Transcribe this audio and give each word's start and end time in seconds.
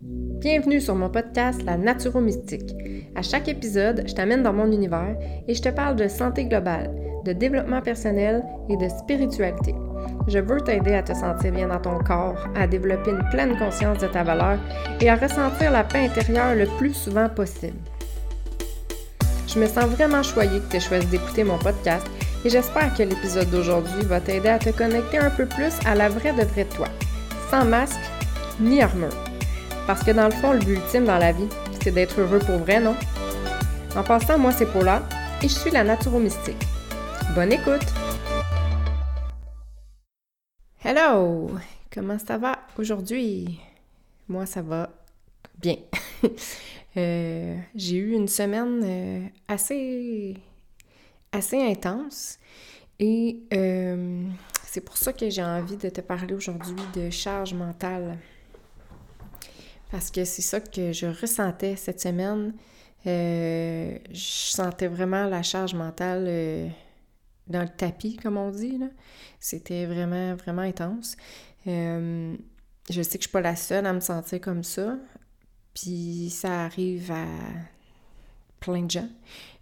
Bienvenue 0.00 0.80
sur 0.80 0.94
mon 0.94 1.10
podcast 1.10 1.60
La 1.64 1.76
Naturo-Mystique. 1.76 2.72
À 3.16 3.22
chaque 3.22 3.48
épisode, 3.48 4.04
je 4.06 4.14
t'amène 4.14 4.44
dans 4.44 4.52
mon 4.52 4.70
univers 4.70 5.16
et 5.48 5.54
je 5.54 5.60
te 5.60 5.70
parle 5.70 5.96
de 5.96 6.06
santé 6.06 6.44
globale, 6.44 6.94
de 7.24 7.32
développement 7.32 7.82
personnel 7.82 8.44
et 8.68 8.76
de 8.76 8.88
spiritualité. 8.88 9.74
Je 10.28 10.38
veux 10.38 10.60
t'aider 10.60 10.94
à 10.94 11.02
te 11.02 11.12
sentir 11.14 11.50
bien 11.50 11.66
dans 11.66 11.80
ton 11.80 11.98
corps, 11.98 12.46
à 12.54 12.68
développer 12.68 13.10
une 13.10 13.28
pleine 13.30 13.58
conscience 13.58 13.98
de 13.98 14.06
ta 14.06 14.22
valeur 14.22 14.60
et 15.00 15.10
à 15.10 15.16
ressentir 15.16 15.72
la 15.72 15.82
paix 15.82 16.06
intérieure 16.06 16.54
le 16.54 16.66
plus 16.78 16.94
souvent 16.94 17.28
possible. 17.28 17.76
Je 19.48 19.58
me 19.58 19.66
sens 19.66 19.86
vraiment 19.86 20.22
choyée 20.22 20.60
que 20.60 20.70
tu 20.70 20.76
aies 20.76 20.80
choisi 20.80 21.06
d'écouter 21.08 21.42
mon 21.42 21.58
podcast 21.58 22.06
et 22.44 22.50
j'espère 22.50 22.94
que 22.94 23.02
l'épisode 23.02 23.50
d'aujourd'hui 23.50 24.02
va 24.04 24.20
t'aider 24.20 24.50
à 24.50 24.60
te 24.60 24.70
connecter 24.70 25.18
un 25.18 25.30
peu 25.30 25.46
plus 25.46 25.74
à 25.84 25.96
la 25.96 26.08
vraie 26.08 26.34
de 26.34 26.44
vraie 26.44 26.66
toi, 26.66 26.86
sans 27.50 27.64
masque 27.64 27.98
ni 28.60 28.80
armure. 28.80 29.27
Parce 29.88 30.04
que 30.04 30.10
dans 30.10 30.26
le 30.26 30.32
fond, 30.32 30.52
le 30.52 30.58
but 30.58 30.74
ultime 30.74 31.06
dans 31.06 31.16
la 31.16 31.32
vie, 31.32 31.48
c'est 31.82 31.90
d'être 31.90 32.20
heureux 32.20 32.40
pour 32.40 32.58
vrai, 32.58 32.78
non? 32.78 32.94
En 33.96 34.02
passant, 34.02 34.38
moi, 34.38 34.52
c'est 34.52 34.70
Paula 34.70 35.02
et 35.42 35.48
je 35.48 35.54
suis 35.54 35.70
la 35.70 35.82
Naturo-Mystique. 35.82 36.62
Bonne 37.34 37.54
écoute! 37.54 37.86
Hello! 40.84 41.52
Comment 41.90 42.18
ça 42.18 42.36
va 42.36 42.58
aujourd'hui? 42.78 43.58
Moi, 44.28 44.44
ça 44.44 44.60
va 44.60 44.90
bien. 45.58 45.76
Euh, 46.96 47.56
j'ai 47.76 47.96
eu 47.96 48.12
une 48.12 48.26
semaine 48.26 48.80
euh, 48.82 49.20
assez, 49.46 50.34
intense 51.32 52.40
et 52.98 53.40
euh, 53.52 54.24
c'est 54.64 54.80
pour 54.80 54.96
ça 54.96 55.12
que 55.12 55.30
j'ai 55.30 55.44
envie 55.44 55.76
de 55.76 55.90
te 55.90 56.00
parler 56.00 56.34
aujourd'hui 56.34 56.74
de 56.96 57.10
charge 57.10 57.54
mentale. 57.54 58.18
Parce 59.90 60.10
que 60.10 60.24
c'est 60.24 60.42
ça 60.42 60.60
que 60.60 60.92
je 60.92 61.06
ressentais 61.06 61.76
cette 61.76 62.00
semaine. 62.00 62.52
je 63.04 63.98
sentais 64.14 64.88
vraiment 64.88 65.26
la 65.26 65.42
charge 65.42 65.74
mentale 65.74 66.72
dans 67.46 67.62
le 67.62 67.68
tapis, 67.68 68.16
comme 68.16 68.36
on 68.36 68.50
dit. 68.50 68.78
C'était 69.40 69.86
vraiment, 69.86 70.34
vraiment 70.34 70.62
intense. 70.62 71.16
je 71.66 72.36
sais 72.88 73.02
que 73.18 73.24
je 73.24 73.28
suis 73.28 73.32
pas 73.32 73.40
la 73.40 73.56
seule 73.56 73.86
à 73.86 73.92
me 73.92 74.00
sentir 74.00 74.40
comme 74.40 74.62
ça. 74.62 74.96
Puis 75.74 76.30
ça 76.30 76.64
arrive 76.64 77.12
à 77.12 77.26
plein 78.58 78.82
de 78.82 78.90
gens, 78.90 79.08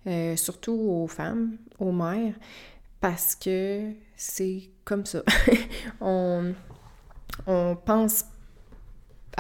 euh, 0.07 0.37
surtout 0.37 0.73
aux 0.73 1.07
femmes, 1.07 1.59
aux 1.79 1.93
mères, 1.93 2.35
parce 3.01 3.35
que 3.35 3.93
c'est 4.17 4.71
comme 4.85 5.05
ça. 5.05 5.23
on, 6.01 6.55
on 7.47 7.77
pense 7.77 8.25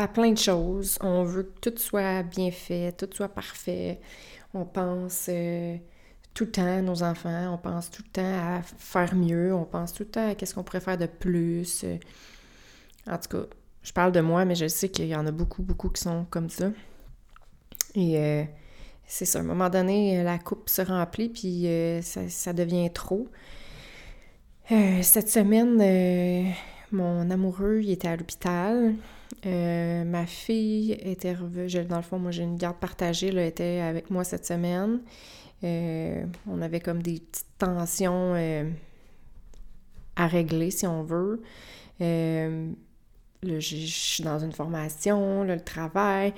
plein 0.06 0.32
de 0.32 0.38
choses. 0.38 0.98
On 1.00 1.24
veut 1.24 1.44
que 1.44 1.70
tout 1.70 1.78
soit 1.78 2.22
bien 2.22 2.50
fait, 2.50 2.92
tout 2.92 3.08
soit 3.12 3.28
parfait. 3.28 4.00
On 4.52 4.64
pense 4.64 5.26
euh, 5.28 5.76
tout 6.34 6.44
le 6.44 6.50
temps 6.50 6.78
à 6.78 6.82
nos 6.82 7.02
enfants, 7.02 7.54
on 7.54 7.58
pense 7.58 7.90
tout 7.90 8.02
le 8.04 8.10
temps 8.10 8.56
à 8.56 8.62
faire 8.62 9.14
mieux, 9.14 9.54
on 9.54 9.64
pense 9.64 9.92
tout 9.92 10.02
le 10.02 10.10
temps 10.10 10.30
à 10.30 10.34
qu'est-ce 10.34 10.54
qu'on 10.54 10.62
pourrait 10.62 10.80
faire 10.80 10.98
de 10.98 11.06
plus. 11.06 11.84
En 13.08 13.18
tout 13.18 13.28
cas, 13.28 13.46
je 13.82 13.92
parle 13.92 14.12
de 14.12 14.20
moi, 14.20 14.44
mais 14.44 14.54
je 14.54 14.68
sais 14.68 14.88
qu'il 14.88 15.06
y 15.06 15.16
en 15.16 15.26
a 15.26 15.30
beaucoup, 15.30 15.62
beaucoup 15.62 15.88
qui 15.88 16.02
sont 16.02 16.26
comme 16.30 16.50
ça. 16.50 16.70
Et 17.94 18.18
euh, 18.18 18.44
c'est 19.06 19.24
ça, 19.24 19.38
à 19.38 19.42
un 19.42 19.44
moment 19.44 19.70
donné, 19.70 20.22
la 20.22 20.38
coupe 20.38 20.68
se 20.68 20.82
remplit, 20.82 21.30
puis 21.30 21.66
euh, 21.66 22.02
ça, 22.02 22.52
devient 22.52 22.90
trop. 22.92 23.28
Cette 24.68 25.30
semaine, 25.30 26.52
mon 26.92 27.30
amoureux, 27.30 27.82
était 27.86 28.08
à 28.08 28.16
l'hôpital. 28.16 28.94
Ma 29.44 30.26
fille 30.26 30.92
était 30.92 31.34
revenue. 31.34 31.84
Dans 31.84 31.96
le 31.96 32.02
fond, 32.02 32.18
moi, 32.18 32.30
j'ai 32.30 32.42
une 32.42 32.56
garde 32.56 32.76
partagée, 32.78 33.28
elle 33.28 33.38
était 33.38 33.80
avec 33.80 34.10
moi 34.10 34.24
cette 34.24 34.46
semaine. 34.46 35.00
on 35.62 36.62
avait 36.62 36.80
comme 36.80 37.02
des 37.02 37.20
petites 37.20 37.46
tensions 37.58 38.34
à 40.16 40.26
régler, 40.26 40.70
si 40.70 40.86
on 40.86 41.02
veut 41.02 41.42
je 43.42 43.86
suis 43.86 44.22
dans 44.22 44.38
une 44.38 44.52
formation, 44.52 45.44
le 45.44 45.60
travail, 45.60 46.32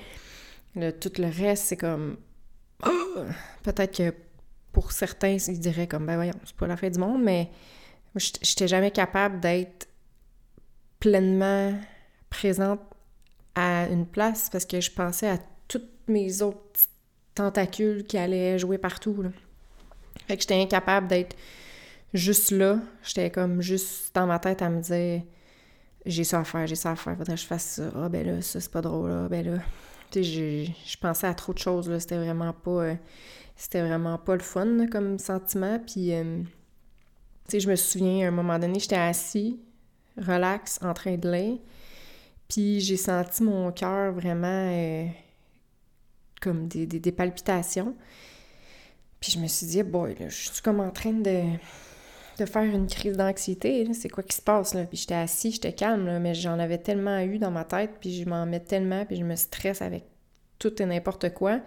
tout 0.73 1.11
le 1.17 1.27
reste, 1.27 1.65
c'est 1.65 1.77
comme. 1.77 2.17
Oh! 2.85 3.23
Peut-être 3.63 3.97
que 3.97 4.13
pour 4.71 4.91
certains, 4.91 5.37
ils 5.47 5.59
diraient 5.59 5.87
comme, 5.87 6.05
ben 6.05 6.15
voyons, 6.15 6.33
c'est 6.45 6.55
pas 6.55 6.67
la 6.67 6.77
fin 6.77 6.89
du 6.89 6.99
monde, 6.99 7.23
mais 7.23 7.49
je 8.15 8.31
n'étais 8.31 8.67
jamais 8.67 8.91
capable 8.91 9.39
d'être 9.39 9.87
pleinement 10.99 11.73
présente 12.29 12.79
à 13.55 13.87
une 13.87 14.05
place 14.05 14.49
parce 14.49 14.65
que 14.65 14.79
je 14.79 14.91
pensais 14.91 15.29
à 15.29 15.37
toutes 15.67 15.89
mes 16.07 16.41
autres 16.41 16.87
tentacules 17.35 18.05
qui 18.05 18.17
allaient 18.17 18.59
jouer 18.59 18.77
partout. 18.77 19.21
Là. 19.21 19.29
Fait 20.27 20.35
que 20.35 20.41
j'étais 20.41 20.61
incapable 20.61 21.07
d'être 21.07 21.35
juste 22.13 22.51
là. 22.51 22.79
J'étais 23.03 23.29
comme 23.29 23.61
juste 23.61 24.13
dans 24.13 24.27
ma 24.27 24.39
tête 24.39 24.61
à 24.61 24.69
me 24.69 24.81
dire 24.81 25.23
j'ai 26.05 26.23
ça 26.23 26.39
à 26.39 26.43
faire, 26.43 26.65
j'ai 26.65 26.75
ça 26.75 26.91
à 26.91 26.95
faire, 26.95 27.17
faudrait 27.17 27.35
que 27.35 27.41
je 27.41 27.45
fasse 27.45 27.63
ça. 27.63 27.91
Ah 27.95 28.09
ben 28.09 28.25
là, 28.25 28.41
ça 28.41 28.59
c'est 28.59 28.71
pas 28.71 28.81
drôle, 28.81 29.11
ah 29.11 29.27
ben 29.29 29.45
là. 29.45 29.59
Tu 30.11 30.23
sais, 30.23 30.73
je 30.85 30.97
pensais 30.97 31.27
à 31.27 31.33
trop 31.35 31.53
de 31.53 31.59
choses, 31.59 31.87
là. 31.89 31.99
C'était 31.99 32.17
vraiment 32.17 32.53
pas. 32.53 32.83
Euh, 32.83 32.95
c'était 33.55 33.81
vraiment 33.81 34.17
pas 34.17 34.35
le 34.35 34.41
fun 34.41 34.87
comme 34.87 35.19
sentiment. 35.19 35.79
Puis, 35.85 36.13
euh, 36.13 36.41
tu 36.41 37.51
sais, 37.51 37.59
je 37.59 37.69
me 37.69 37.75
souviens, 37.75 38.25
à 38.25 38.29
un 38.29 38.31
moment 38.31 38.57
donné, 38.57 38.79
j'étais 38.79 38.95
assis, 38.95 39.59
relax, 40.17 40.79
en 40.81 40.93
train 40.93 41.17
de 41.17 41.29
lire. 41.29 41.57
Puis 42.49 42.81
j'ai 42.81 42.97
senti 42.97 43.43
mon 43.43 43.71
cœur 43.71 44.11
vraiment 44.11 44.47
euh, 44.73 45.05
comme 46.41 46.67
des, 46.67 46.85
des, 46.85 47.11
palpitations. 47.11 47.95
Puis 49.21 49.31
je 49.31 49.39
me 49.39 49.47
suis 49.47 49.67
dit, 49.67 49.83
boy, 49.83 50.15
là, 50.19 50.29
je 50.29 50.49
suis 50.49 50.61
comme 50.61 50.79
en 50.79 50.91
train 50.91 51.13
de 51.13 51.57
de 52.39 52.45
faire 52.45 52.63
une 52.63 52.87
crise 52.87 53.17
d'anxiété. 53.17 53.87
C'est 53.93 54.09
quoi 54.09 54.23
qui 54.23 54.35
se 54.35 54.41
passe, 54.41 54.73
là? 54.73 54.85
Puis 54.85 54.97
j'étais 54.97 55.15
assis, 55.15 55.51
j'étais 55.51 55.73
calme, 55.73 56.19
mais 56.19 56.33
j'en 56.33 56.57
avais 56.59 56.77
tellement 56.77 57.19
eu 57.19 57.37
dans 57.37 57.51
ma 57.51 57.65
tête, 57.65 57.91
puis 57.99 58.13
je 58.13 58.27
m'en 58.27 58.45
mets 58.45 58.59
tellement, 58.59 59.05
puis 59.05 59.17
je 59.17 59.23
me 59.23 59.35
stresse 59.35 59.81
avec 59.81 60.05
tout 60.57 60.81
et 60.81 60.85
n'importe 60.85 61.33
quoi, 61.33 61.59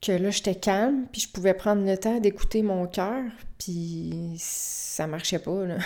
que 0.00 0.12
là, 0.12 0.30
j'étais 0.30 0.54
calme, 0.54 1.06
puis 1.10 1.22
je 1.22 1.28
pouvais 1.28 1.54
prendre 1.54 1.84
le 1.84 1.96
temps 1.96 2.20
d'écouter 2.20 2.62
mon 2.62 2.86
cœur, 2.86 3.22
puis 3.58 4.36
ça 4.38 5.06
marchait 5.06 5.38
pas, 5.38 5.64
là. 5.64 5.78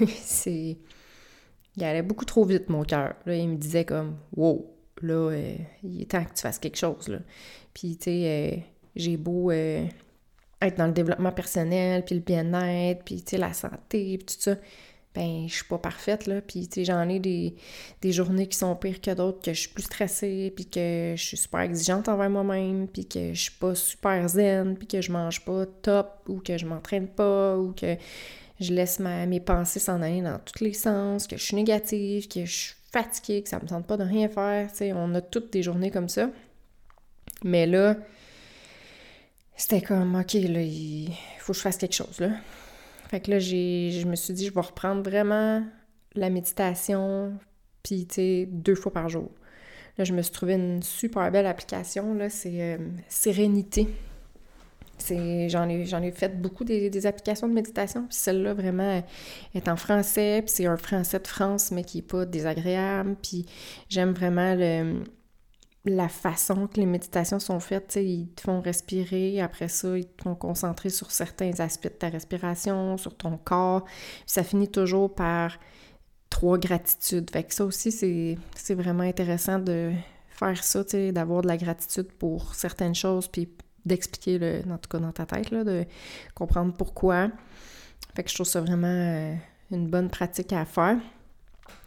C'est... 0.22 0.76
Il 1.76 1.84
allait 1.84 2.02
beaucoup 2.02 2.24
trop 2.24 2.44
vite, 2.44 2.68
mon 2.68 2.84
cœur. 2.84 3.14
Là, 3.26 3.36
il 3.36 3.48
me 3.48 3.56
disait 3.56 3.84
comme 3.84 4.16
«Wow, 4.36 4.74
là, 5.02 5.30
euh, 5.30 5.54
il 5.82 6.02
est 6.02 6.10
temps 6.10 6.24
que 6.24 6.34
tu 6.34 6.42
fasses 6.42 6.58
quelque 6.58 6.78
chose, 6.78 7.08
là.» 7.08 7.18
Puis, 7.74 7.96
tu 7.96 8.04
sais, 8.04 8.56
euh, 8.56 8.60
j'ai 8.96 9.16
beau... 9.16 9.50
Euh, 9.50 9.86
être 10.62 10.76
dans 10.76 10.86
le 10.86 10.92
développement 10.92 11.32
personnel, 11.32 12.04
puis 12.04 12.16
le 12.16 12.20
bien-être, 12.20 13.02
puis 13.04 13.22
tu 13.22 13.30
sais, 13.30 13.38
la 13.38 13.52
santé, 13.52 14.18
puis 14.18 14.26
tout 14.26 14.40
ça, 14.40 14.56
ben 15.14 15.46
je 15.48 15.54
suis 15.54 15.64
pas 15.64 15.78
parfaite, 15.78 16.26
là. 16.26 16.40
Puis 16.40 16.68
tu 16.68 16.80
sais, 16.80 16.84
j'en 16.84 17.08
ai 17.08 17.18
des, 17.18 17.54
journées 18.12 18.46
qui 18.46 18.56
sont 18.58 18.76
pires 18.76 19.00
que 19.00 19.12
d'autres, 19.12 19.40
que 19.40 19.52
je 19.52 19.60
suis 19.60 19.70
plus 19.70 19.84
stressée, 19.84 20.52
puis 20.54 20.66
que 20.66 21.14
je 21.16 21.22
suis 21.22 21.36
super 21.36 21.60
exigeante 21.60 22.08
envers 22.08 22.30
moi-même, 22.30 22.88
puis 22.88 23.06
que 23.06 23.32
je 23.34 23.40
suis 23.40 23.58
pas 23.58 23.74
super 23.74 24.28
zen, 24.28 24.76
puis 24.76 24.86
que 24.86 25.00
je 25.00 25.10
mange 25.10 25.44
pas 25.44 25.66
top, 25.66 26.22
ou 26.28 26.40
que 26.40 26.58
je 26.58 26.66
m'entraîne 26.66 27.08
pas, 27.08 27.56
ou 27.56 27.72
que 27.72 27.96
je 28.60 28.72
laisse 28.72 29.00
mes 29.00 29.40
pensées 29.40 29.80
s'en 29.80 30.02
aller 30.02 30.22
dans 30.22 30.38
tous 30.38 30.62
les 30.62 30.74
sens, 30.74 31.26
que 31.26 31.36
je 31.36 31.42
suis 31.42 31.56
négative, 31.56 32.28
que 32.28 32.44
je 32.44 32.52
suis 32.52 32.74
fatiguée, 32.92 33.42
que 33.42 33.48
ça 33.48 33.58
me 33.58 33.66
tente 33.66 33.86
pas 33.86 33.96
de 33.96 34.04
rien 34.04 34.28
faire, 34.28 34.68
on 34.94 35.14
a 35.14 35.20
toutes 35.20 35.52
des 35.52 35.62
journées 35.62 35.90
comme 35.90 36.08
ça. 36.08 36.30
Mais 37.42 37.66
là, 37.66 37.96
c'était 39.56 39.80
comme, 39.80 40.14
OK, 40.14 40.34
là, 40.34 40.62
il 40.62 41.12
faut 41.38 41.52
que 41.52 41.58
je 41.58 41.62
fasse 41.62 41.76
quelque 41.76 41.94
chose, 41.94 42.20
là. 42.20 42.30
Fait 43.08 43.20
que 43.20 43.30
là, 43.30 43.38
je 43.38 44.06
me 44.06 44.14
suis 44.14 44.34
dit, 44.34 44.46
je 44.46 44.52
vais 44.52 44.60
reprendre 44.60 45.02
vraiment 45.02 45.64
la 46.14 46.30
méditation, 46.30 47.32
puis, 47.82 48.06
tu 48.06 48.14
sais, 48.14 48.48
deux 48.50 48.74
fois 48.74 48.92
par 48.92 49.08
jour. 49.08 49.30
Là, 49.98 50.04
je 50.04 50.12
me 50.12 50.22
suis 50.22 50.32
trouvé 50.32 50.54
une 50.54 50.82
super 50.82 51.30
belle 51.30 51.46
application, 51.46 52.14
là, 52.14 52.30
c'est 52.30 52.60
euh, 52.60 52.78
Sérénité. 53.08 53.88
J'en, 55.08 55.68
ai, 55.68 55.86
j'en 55.86 56.02
ai 56.02 56.12
fait 56.12 56.40
beaucoup 56.40 56.64
des, 56.64 57.06
applications 57.06 57.48
de 57.48 57.54
méditation, 57.54 58.06
puis 58.06 58.16
celle-là, 58.16 58.54
vraiment, 58.54 59.02
est 59.54 59.68
en 59.68 59.76
français, 59.76 60.42
puis 60.44 60.52
c'est 60.54 60.66
un 60.66 60.76
français 60.76 61.18
de 61.18 61.26
France, 61.26 61.70
mais 61.70 61.84
qui 61.84 61.98
n'est 61.98 62.02
pas 62.02 62.24
désagréable, 62.26 63.16
puis 63.22 63.46
j'aime 63.88 64.12
vraiment 64.12 64.54
le 64.54 65.02
la 65.84 66.08
façon 66.08 66.66
que 66.66 66.78
les 66.78 66.86
méditations 66.86 67.38
sont 67.38 67.60
faites, 67.60 67.96
ils 67.96 68.28
te 68.34 68.42
font 68.42 68.60
respirer, 68.60 69.40
après 69.40 69.68
ça, 69.68 69.96
ils 69.96 70.06
te 70.06 70.22
font 70.22 70.34
concentrer 70.34 70.90
sur 70.90 71.10
certains 71.10 71.58
aspects 71.60 71.84
de 71.84 71.88
ta 71.88 72.08
respiration, 72.08 72.96
sur 72.98 73.16
ton 73.16 73.38
corps. 73.38 73.84
ça 74.26 74.42
finit 74.42 74.68
toujours 74.68 75.14
par 75.14 75.58
trois 76.28 76.58
gratitudes. 76.58 77.30
Fait 77.30 77.44
que 77.44 77.54
ça 77.54 77.64
aussi, 77.64 77.90
c'est 77.92 78.74
vraiment 78.74 79.02
intéressant 79.02 79.58
de 79.58 79.92
faire 80.28 80.62
ça, 80.62 80.84
d'avoir 81.12 81.42
de 81.42 81.48
la 81.48 81.56
gratitude 81.56 82.12
pour 82.12 82.54
certaines 82.54 82.94
choses, 82.94 83.28
puis 83.28 83.48
d'expliquer, 83.84 84.62
en 84.68 84.78
tout 84.78 84.88
cas 84.88 84.98
dans 84.98 85.12
ta 85.12 85.26
tête, 85.26 85.50
là, 85.50 85.64
de 85.64 85.84
comprendre 86.34 86.74
pourquoi. 86.76 87.30
Fait 88.14 88.22
que 88.22 88.30
je 88.30 88.34
trouve 88.34 88.46
ça 88.46 88.60
vraiment 88.60 88.86
euh, 88.86 89.34
une 89.70 89.88
bonne 89.88 90.10
pratique 90.10 90.52
à 90.52 90.64
faire. 90.64 90.98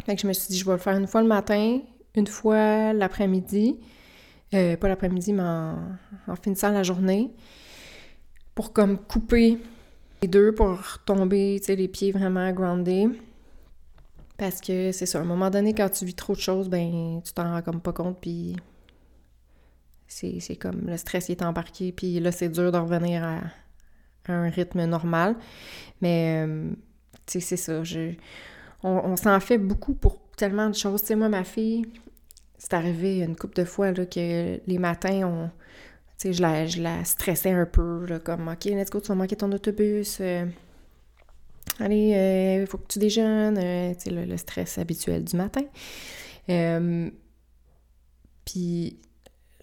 Fait 0.05 0.15
que 0.15 0.21
je 0.21 0.27
me 0.27 0.33
suis 0.33 0.49
dit, 0.49 0.57
je 0.57 0.65
vais 0.65 0.71
le 0.71 0.77
faire 0.77 0.97
une 0.97 1.07
fois 1.07 1.21
le 1.21 1.27
matin, 1.27 1.79
une 2.15 2.27
fois 2.27 2.93
l'après-midi, 2.93 3.79
euh, 4.53 4.77
pas 4.77 4.87
l'après-midi, 4.87 5.33
mais 5.33 5.43
en, 5.43 6.35
finissant 6.41 6.69
la 6.69 6.83
journée, 6.83 7.31
pour 8.55 8.71
comme 8.73 8.97
couper 8.97 9.57
les 10.21 10.27
deux, 10.27 10.53
pour 10.53 10.79
tomber, 11.05 11.57
tu 11.59 11.65
sais, 11.65 11.75
les 11.75 11.87
pieds 11.87 12.11
vraiment 12.11 12.51
groundés. 12.51 13.07
Parce 14.37 14.61
que 14.61 14.91
c'est 14.91 15.05
ça, 15.05 15.19
à 15.19 15.21
un 15.21 15.25
moment 15.25 15.49
donné, 15.49 15.73
quand 15.73 15.89
tu 15.89 16.05
vis 16.05 16.15
trop 16.15 16.33
de 16.33 16.39
choses, 16.39 16.69
ben, 16.69 17.21
tu 17.23 17.33
t'en 17.33 17.51
rends 17.51 17.61
comme 17.61 17.81
pas 17.81 17.93
compte, 17.93 18.17
puis 18.19 18.55
c'est 20.07 20.55
comme 20.55 20.81
le 20.87 20.97
stress 20.97 21.29
est 21.29 21.41
embarqué, 21.41 21.91
puis 21.91 22.19
là, 22.19 22.31
c'est 22.31 22.49
dur 22.49 22.71
de 22.71 22.77
revenir 22.77 23.23
à, 23.23 23.39
un 24.27 24.49
rythme 24.49 24.85
normal. 24.85 25.35
Mais, 26.01 26.45
euh, 26.47 26.69
tu 27.25 27.39
sais, 27.39 27.55
c'est 27.55 27.57
ça. 27.57 27.81
On, 28.83 29.15
s'en 29.17 29.39
fait 29.39 29.57
beaucoup 29.57 29.93
pour 29.93 30.19
tellement 30.37 30.69
de 30.69 30.75
choses. 30.75 31.01
Tu 31.01 31.07
sais, 31.07 31.15
moi, 31.15 31.29
ma 31.29 31.43
fille, 31.43 31.85
c'est 32.57 32.73
arrivé 32.73 33.19
une 33.19 33.35
couple 33.35 33.55
de 33.55 33.65
fois 33.65 33.91
là, 33.91 34.05
que 34.05 34.59
les 34.65 34.77
matins, 34.77 35.27
on, 35.27 35.49
je 36.23 36.41
la, 36.41 36.65
je 36.65 36.81
la 36.81 37.03
stressais 37.03 37.51
un 37.51 37.65
peu, 37.65 38.05
là, 38.05 38.19
comme 38.19 38.47
«OK, 38.49 38.65
let's 38.65 38.89
go, 38.89 39.01
tu 39.01 39.07
vas 39.07 39.15
manquer 39.15 39.35
ton 39.35 39.51
autobus. 39.51 40.19
Euh, 40.21 40.45
allez, 41.79 42.09
il 42.09 42.15
euh, 42.15 42.65
faut 42.65 42.77
que 42.77 42.87
tu 42.87 42.99
déjeunes. 42.99 43.55
tu 43.55 44.03
sais, 44.03 44.09
le, 44.09 44.25
le, 44.25 44.37
stress 44.37 44.77
habituel 44.77 45.23
du 45.23 45.35
matin. 45.35 45.63
Puis 48.45 48.99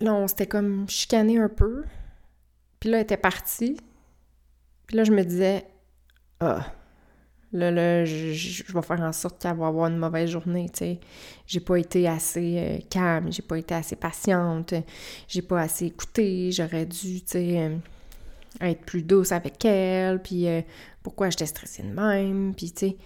là, 0.00 0.14
on 0.14 0.26
s'était 0.26 0.46
comme 0.46 0.88
chicané 0.88 1.38
un 1.38 1.48
peu. 1.48 1.84
Puis 2.78 2.90
là, 2.90 2.98
elle 2.98 3.04
était 3.04 3.16
partie. 3.16 3.76
Puis 4.86 4.96
là, 4.96 5.04
je 5.04 5.12
me 5.12 5.22
disais, 5.22 5.66
ah, 6.40 6.66
là, 7.52 7.70
là, 7.70 8.04
je, 8.04 8.72
vais 8.72 8.82
faire 8.82 9.00
en 9.00 9.12
sorte 9.12 9.40
qu'elle 9.40 9.56
va 9.56 9.68
avoir 9.68 9.86
une 9.88 9.98
mauvaise 9.98 10.30
journée, 10.30 10.68
tu 10.70 10.78
sais. 10.78 11.00
J'ai 11.46 11.60
pas 11.60 11.76
été 11.78 12.08
assez 12.08 12.58
euh, 12.58 12.78
calme, 12.88 13.32
j'ai 13.32 13.42
pas 13.42 13.58
été 13.58 13.74
assez 13.74 13.96
patiente, 13.96 14.74
j'ai 15.28 15.42
pas 15.42 15.60
assez 15.60 15.86
écouté, 15.86 16.50
j'aurais 16.50 16.86
dû, 16.86 17.20
tu 17.20 17.26
sais, 17.26 17.58
euh, 17.58 17.76
être 18.60 18.80
plus 18.80 19.02
douce 19.02 19.32
avec 19.32 19.64
elle, 19.64 20.20
puis 20.20 20.48
euh, 20.48 20.62
pourquoi 21.02 21.30
j'étais 21.30 21.46
stressée 21.46 21.82
de 21.82 21.92
même, 21.92 22.54
puis 22.56 22.72
tu 22.72 22.88
sais 22.88 22.96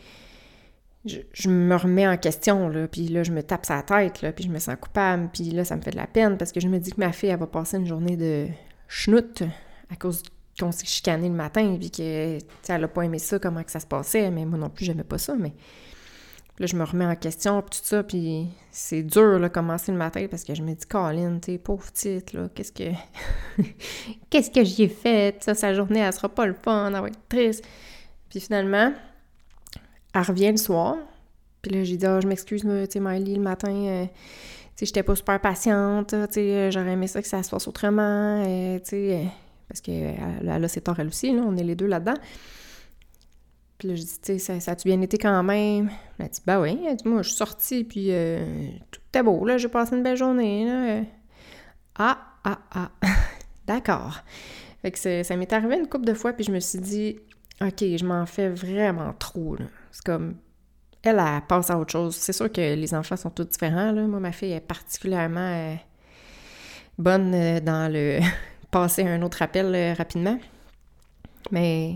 je, 1.05 1.49
me 1.49 1.77
remets 1.77 2.09
en 2.09 2.17
question, 2.17 2.69
là, 2.69 2.89
puis 2.89 3.09
là, 3.09 3.23
je 3.23 3.33
me 3.33 3.43
tape 3.43 3.67
sa 3.67 3.83
tête, 3.83 4.23
là, 4.23 4.33
puis 4.33 4.45
je 4.45 4.49
me 4.49 4.59
sens 4.59 4.77
coupable, 4.81 5.29
puis 5.33 5.51
là, 5.51 5.65
ça 5.65 5.77
me 5.77 5.83
fait 5.83 5.91
de 5.91 5.97
la 5.97 6.07
peine 6.07 6.39
parce 6.39 6.51
que 6.51 6.61
je 6.61 6.69
me 6.69 6.79
dis 6.79 6.93
que 6.93 7.01
ma 7.01 7.13
fille, 7.13 7.29
elle 7.29 7.39
va 7.39 7.47
passer 7.47 7.77
une 7.77 7.87
journée 7.87 8.17
de 8.17 8.47
schnout 8.89 9.43
à 9.91 9.97
cause 9.97 10.23
qu'on 10.59 10.73
s'est 10.73 10.87
chicané 10.87 11.29
le 11.29 11.35
matin, 11.35 11.77
puis 11.79 11.91
que, 11.91 12.39
elle 12.69 12.85
a 12.85 12.89
pas 12.89 13.03
aimé 13.03 13.19
ça, 13.19 13.39
comment 13.39 13.63
que 13.63 13.71
ça 13.71 13.81
se 13.81 13.87
passait, 13.87 14.31
mais 14.31 14.47
moi 14.47 14.59
non 14.59 14.71
plus, 14.71 14.87
j'aimais 14.87 15.05
pas 15.05 15.19
ça, 15.19 15.35
mais 15.37 15.53
là, 16.59 16.67
je 16.67 16.77
me 16.77 16.85
remets 16.85 17.07
en 17.07 17.17
question, 17.17 17.61
puis 17.61 17.81
tout 17.81 17.87
ça, 17.87 18.03
puis 18.03 18.49
c'est 18.71 19.03
dur, 19.03 19.39
là, 19.39 19.51
commencer 19.51 19.93
le 19.93 19.99
matin, 19.99 20.27
parce 20.31 20.45
que 20.45 20.55
je 20.55 20.63
me 20.63 20.73
dis, 20.73 20.87
Colin, 20.87 21.39
t'es 21.39 21.59
pauvre 21.59 21.85
petite, 21.91 22.33
là, 22.33 22.49
qu'est-ce 22.55 22.73
que... 22.73 22.93
qu'est-ce 24.31 24.51
que 24.51 24.65
j'y 24.65 24.85
ai 24.85 24.89
fait? 24.89 25.43
Ça, 25.43 25.55
sa 25.55 25.75
journée, 25.75 26.01
elle 26.01 26.13
sera 26.15 26.31
pas 26.31 26.47
le 26.47 26.55
fun, 26.55 26.87
elle 26.87 27.01
va 27.01 27.09
être 27.09 27.29
triste. 27.29 27.65
Puis 28.31 28.41
finalement, 28.41 28.93
elle 30.15 30.23
revient 30.23 30.51
le 30.53 30.57
soir. 30.57 30.97
Puis 31.61 31.73
là, 31.73 31.85
j'ai 31.85 31.97
dit, 31.97 32.07
oh, 32.07 32.21
je 32.21 32.27
m'excuse, 32.27 32.63
tu 32.63 32.69
sais, 32.91 33.01
Miley, 33.01 33.35
le 33.35 33.41
matin, 33.41 33.73
euh, 33.73 34.07
j'étais 34.79 35.03
pas 35.03 35.17
super 35.17 35.41
patiente, 35.41 36.11
tu 36.11 36.17
sais, 36.31 36.41
euh, 36.41 36.71
j'aurais 36.71 36.93
aimé 36.93 37.07
ça 37.07 37.23
que 37.23 37.29
ça 37.29 37.43
se 37.43 37.49
fasse 37.49 37.67
autrement, 37.67 38.45
euh, 38.47 38.79
tu 38.81 38.91
sais, 38.91 39.27
parce 39.67 39.81
que 39.81 39.91
là, 40.43 40.69
c'est 40.69 40.83
tort 40.83 41.01
elle 41.01 41.09
aussi, 41.09 41.33
là, 41.33 41.43
on 41.45 41.57
est 41.57 41.65
les 41.65 41.75
deux 41.75 41.87
là-dedans. 41.87 42.17
Puis 43.79 43.89
là, 43.89 43.95
je 43.95 44.03
dis, 44.03 44.21
tu 44.23 44.39
sais, 44.39 44.61
ça, 44.61 44.73
a-tu 44.73 44.89
bien 44.89 45.01
été 45.01 45.17
quand 45.17 45.43
même? 45.43 45.91
Elle 46.19 46.27
a 46.27 46.29
dit, 46.29 46.41
bah 46.47 46.61
oui, 46.61 46.79
elle 46.87 46.97
dit, 46.97 47.09
moi, 47.09 47.23
je 47.23 47.29
suis 47.29 47.39
sortie, 47.39 47.85
puis 47.85 48.11
tout 48.91 49.01
était 49.09 49.23
beau, 49.23 49.45
là, 49.47 49.57
j'ai 49.57 49.69
passé 49.69 49.97
une 49.97 50.03
belle 50.03 50.19
journée. 50.19 51.07
Ah, 51.97 52.19
ah, 52.45 52.59
ah, 52.73 52.91
d'accord. 53.67 54.21
Fait 54.83 54.91
que 54.91 55.23
ça 55.23 55.37
m'est 55.37 55.51
arrivé 55.51 55.79
une 55.79 55.89
couple 55.89 56.05
de 56.05 56.15
fois, 56.15 56.35
puis 56.35 56.45
je 56.45 56.53
me 56.53 56.61
suis 56.61 56.79
dit, 56.79 57.17
OK, 57.63 57.79
je 57.81 58.05
m'en 58.05 58.27
fais 58.27 58.51
vraiment 58.51 59.15
trop, 59.19 59.57
là. 59.57 59.65
C'est 59.95 60.05
comme, 60.05 60.35
elle, 61.05 61.21
elle 61.25 61.43
passe 61.47 61.71
à 61.71 61.79
autre 61.79 61.93
chose. 61.93 62.17
C'est 62.17 62.33
sûr 62.33 62.51
que 62.51 62.75
les 62.75 62.95
enfants 62.95 63.17
sont 63.17 63.31
tous 63.31 63.45
différents. 63.45 63.93
Moi, 63.93 64.19
ma 64.19 64.33
fille 64.33 64.51
est 64.51 64.61
particulièrement 64.61 65.39
euh, 65.41 65.75
bonne 66.99 67.33
euh, 67.33 67.61
dans 67.61 67.91
le 67.91 68.19
passer 68.73 69.07
un 69.07 69.23
autre 69.23 69.41
appel 69.41 69.73
euh, 69.73 69.95
rapidement. 69.95 70.37
Mais, 71.53 71.95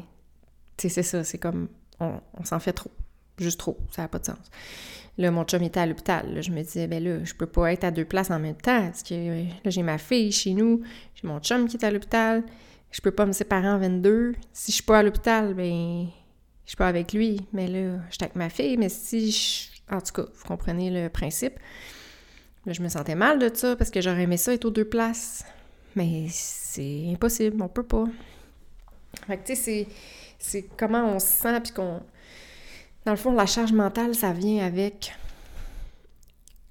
tu 0.76 0.88
sais, 0.88 0.94
c'est 0.94 1.02
ça. 1.02 1.24
C'est 1.24 1.38
comme, 1.38 1.68
on, 1.98 2.20
s'en 2.44 2.60
fait 2.60 2.72
trop. 2.72 2.92
Juste 3.36 3.58
trop. 3.58 3.76
Ça 3.90 4.02
n'a 4.02 4.08
pas 4.08 4.20
de 4.20 4.26
sens. 4.26 4.38
Là, 5.16 5.32
mon 5.32 5.42
chum 5.42 5.64
était 5.64 5.80
à 5.80 5.86
l'hôpital. 5.86 6.40
Je 6.40 6.52
me 6.52 6.62
disais, 6.62 6.86
ben 6.86 7.02
là, 7.02 7.24
je 7.24 7.34
peux 7.34 7.46
pas 7.46 7.72
être 7.72 7.82
à 7.82 7.90
deux 7.90 8.04
places 8.04 8.30
en 8.30 8.38
même 8.38 8.54
temps. 8.54 8.82
Parce 8.82 9.02
que 9.02 9.42
là, 9.42 9.70
j'ai 9.70 9.82
ma 9.82 9.98
fille 9.98 10.30
chez 10.30 10.54
nous, 10.54 10.82
j'ai 11.16 11.26
mon 11.26 11.40
chum 11.40 11.66
qui 11.66 11.76
est 11.76 11.84
à 11.84 11.90
l'hôpital. 11.90 12.44
Je 12.92 13.00
peux 13.00 13.10
pas 13.10 13.26
me 13.26 13.32
séparer 13.32 13.68
en 13.68 13.78
22. 13.78 14.36
Si 14.52 14.70
je 14.70 14.76
suis 14.76 14.84
pas 14.84 15.00
à 15.00 15.02
l'hôpital, 15.02 15.54
ben 15.54 16.06
je 16.68 16.72
suis 16.72 16.76
pas 16.76 16.88
avec 16.88 17.14
lui, 17.14 17.40
mais 17.54 17.66
là, 17.66 17.96
je 18.10 18.16
suis 18.16 18.24
avec 18.24 18.36
ma 18.36 18.50
fille, 18.50 18.76
mais 18.76 18.90
si 18.90 19.30
je... 19.32 19.68
En 19.90 20.02
tout 20.02 20.12
cas, 20.12 20.28
vous 20.30 20.44
comprenez 20.44 20.90
le 20.90 21.08
principe. 21.08 21.54
Là, 22.66 22.74
je 22.74 22.82
me 22.82 22.90
sentais 22.90 23.14
mal 23.14 23.38
de 23.38 23.50
ça 23.54 23.74
parce 23.74 23.88
que 23.88 24.02
j'aurais 24.02 24.24
aimé 24.24 24.36
ça 24.36 24.52
être 24.52 24.66
aux 24.66 24.70
deux 24.70 24.84
places. 24.84 25.46
Mais 25.96 26.26
c'est 26.28 27.06
impossible, 27.10 27.62
on 27.62 27.68
peut 27.68 27.84
pas. 27.84 28.04
Fait 29.26 29.38
que, 29.38 29.46
tu 29.46 29.56
sais, 29.56 29.86
c'est 30.38 30.68
comment 30.76 31.06
on 31.06 31.18
se 31.18 31.26
sent, 31.26 31.58
puis 31.62 31.72
qu'on... 31.72 32.02
Dans 33.06 33.12
le 33.12 33.16
fond, 33.16 33.32
la 33.32 33.46
charge 33.46 33.72
mentale, 33.72 34.14
ça 34.14 34.34
vient 34.34 34.62
avec 34.62 35.16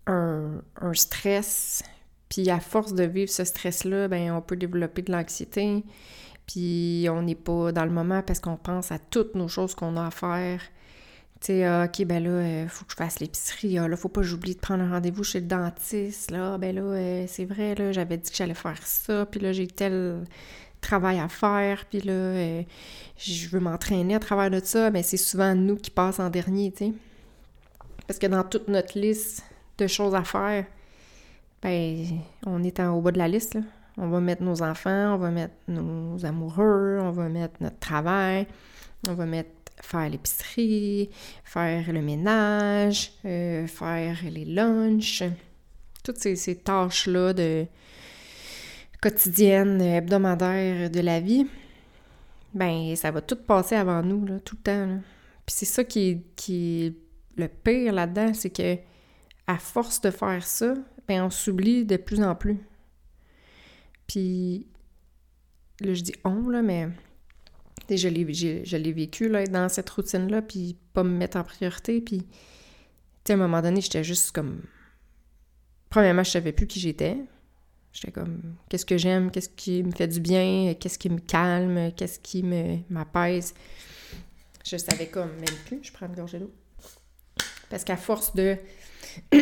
un, 0.05 0.61
un 0.79 0.93
stress. 0.93 1.81
Puis 2.29 2.51
à 2.51 2.59
force 2.59 2.93
de 2.93 3.03
vivre 3.03 3.31
ce 3.31 3.43
stress-là, 3.43 4.07
ben 4.09 4.31
on 4.31 4.41
peut 4.41 4.57
développer 4.57 5.01
de 5.01 5.11
l'anxiété 5.11 5.83
puis 6.47 7.07
on 7.11 7.21
n'est 7.21 7.35
pas 7.35 7.71
dans 7.71 7.85
le 7.85 7.91
moment 7.91 8.23
parce 8.23 8.39
qu'on 8.39 8.55
pense 8.55 8.91
à 8.91 8.99
toutes 8.99 9.35
nos 9.35 9.49
choses 9.49 9.75
qu'on 9.75 9.97
a 9.97 10.07
à 10.07 10.11
faire. 10.11 10.61
Tu 11.41 11.47
sais, 11.47 11.65
ah, 11.65 11.85
OK, 11.85 12.03
ben 12.05 12.23
là, 12.23 12.41
il 12.41 12.65
euh, 12.65 12.67
faut 12.67 12.85
que 12.85 12.91
je 12.93 12.95
fasse 12.95 13.19
l'épicerie. 13.19 13.77
Ah, 13.77 13.87
là, 13.87 13.95
faut 13.95 14.09
pas 14.09 14.21
que 14.21 14.27
j'oublie 14.27 14.55
de 14.55 14.59
prendre 14.59 14.83
un 14.83 14.89
rendez-vous 14.89 15.23
chez 15.23 15.41
le 15.41 15.45
dentiste. 15.45 16.31
Là, 16.31 16.57
ben 16.57 16.73
là, 16.73 16.81
euh, 16.81 17.25
c'est 17.27 17.45
vrai, 17.45 17.75
là, 17.75 17.91
j'avais 17.91 18.17
dit 18.17 18.31
que 18.31 18.35
j'allais 18.35 18.55
faire 18.55 18.79
ça. 18.81 19.25
Puis 19.27 19.39
là, 19.41 19.51
j'ai 19.51 19.67
tel 19.67 20.23
travail 20.81 21.19
à 21.19 21.27
faire. 21.27 21.85
Puis 21.85 22.01
là, 22.01 22.13
euh, 22.13 22.63
je 23.17 23.49
veux 23.49 23.59
m'entraîner 23.59 24.15
à 24.15 24.19
travers 24.19 24.49
de 24.49 24.59
ça. 24.63 24.89
Mais 24.89 25.03
c'est 25.03 25.17
souvent 25.17 25.53
nous 25.53 25.75
qui 25.75 25.91
passons 25.91 26.23
en 26.23 26.29
dernier, 26.29 26.71
tu 26.71 26.85
sais. 26.85 26.93
Parce 28.07 28.19
que 28.19 28.27
dans 28.27 28.43
toute 28.43 28.69
notre 28.69 28.97
liste 28.97 29.43
de 29.77 29.85
choses 29.85 30.15
à 30.15 30.23
faire, 30.23 30.65
ben, 31.61 32.05
on 32.45 32.63
est 32.63 32.79
en, 32.79 32.95
au 32.95 33.01
bas 33.01 33.11
de 33.11 33.17
la 33.17 33.27
liste, 33.27 33.55
là. 33.55 33.61
On 33.97 34.09
va 34.09 34.19
mettre 34.19 34.43
nos 34.43 34.61
enfants, 34.61 35.15
on 35.15 35.17
va 35.17 35.31
mettre 35.31 35.55
nos 35.67 36.23
amoureux, 36.25 36.99
on 37.01 37.11
va 37.11 37.29
mettre 37.29 37.55
notre 37.61 37.79
travail, 37.79 38.47
on 39.07 39.13
va 39.13 39.25
mettre 39.25 39.49
faire 39.81 40.09
l'épicerie, 40.09 41.09
faire 41.43 41.91
le 41.91 42.01
ménage, 42.01 43.11
euh, 43.25 43.67
faire 43.67 44.17
les 44.29 44.45
lunchs, 44.45 45.23
toutes 46.03 46.17
ces, 46.17 46.55
tâches-là 46.55 47.33
de 47.33 47.65
quotidiennes, 49.01 49.81
hebdomadaires 49.81 50.89
de 50.89 50.99
la 50.99 51.19
vie, 51.19 51.47
ben 52.53 52.95
ça 52.95 53.11
va 53.11 53.21
tout 53.21 53.35
passer 53.35 53.75
avant 53.75 54.01
nous, 54.01 54.39
tout 54.39 54.55
le 54.55 54.63
temps. 54.63 54.99
Puis 55.45 55.55
c'est 55.55 55.65
ça 55.65 55.83
qui 55.83 56.09
est, 56.09 56.21
qui 56.35 56.85
est 56.85 56.95
le 57.39 57.47
pire 57.47 57.93
là-dedans, 57.93 58.33
c'est 58.33 58.49
que 58.49 58.77
à 59.45 59.57
force 59.57 60.01
de 60.01 60.11
faire 60.11 60.45
ça, 60.45 60.73
ben 61.07 61.23
on 61.23 61.29
s'oublie 61.29 61.85
de 61.85 61.97
plus 61.97 62.21
en 62.21 62.35
plus. 62.35 62.57
Puis 64.07 64.67
là, 65.81 65.93
je 65.93 66.01
dis 66.01 66.13
on, 66.23 66.49
là, 66.49 66.61
mais 66.61 66.89
je 67.89 68.07
l'ai 68.07 68.93
vécu, 68.93 69.29
là, 69.29 69.45
dans 69.45 69.69
cette 69.69 69.89
routine-là, 69.89 70.41
puis 70.41 70.75
pas 70.93 71.03
me 71.03 71.09
mettre 71.09 71.37
en 71.37 71.43
priorité. 71.43 72.01
Puis, 72.01 72.25
à 73.29 73.33
un 73.33 73.37
moment 73.37 73.61
donné, 73.61 73.81
j'étais 73.81 74.03
juste 74.03 74.31
comme... 74.31 74.61
Premièrement, 75.89 76.23
je 76.23 76.31
savais 76.31 76.51
plus 76.51 76.67
qui 76.67 76.79
j'étais. 76.79 77.17
J'étais 77.93 78.11
comme, 78.11 78.55
qu'est-ce 78.69 78.85
que 78.85 78.97
j'aime, 78.97 79.31
qu'est-ce 79.31 79.49
qui 79.49 79.83
me 79.83 79.91
fait 79.91 80.07
du 80.07 80.19
bien, 80.19 80.73
qu'est-ce 80.79 80.99
qui 80.99 81.09
me 81.09 81.19
calme, 81.19 81.91
qu'est-ce 81.95 82.19
qui 82.19 82.43
m'apaise. 82.89 83.53
Je 84.65 84.77
savais 84.77 85.07
comme 85.07 85.31
même 85.31 85.55
plus. 85.65 85.79
Je 85.81 85.91
prends 85.93 86.07
une 86.07 86.15
gorgée 86.15 86.39
d'eau. 86.39 86.51
Parce 87.69 87.83
qu'à 87.83 87.97
force 87.97 88.35
de 88.35 88.57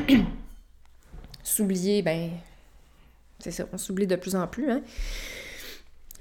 s'oublier, 1.43 2.01
ben, 2.01 2.31
c'est 3.45 3.51
ça, 3.51 3.67
on 3.71 3.77
s'oublie 3.77 4.07
de 4.07 4.15
plus 4.15 4.35
en 4.35 4.47
plus, 4.47 4.69
hein. 4.71 4.81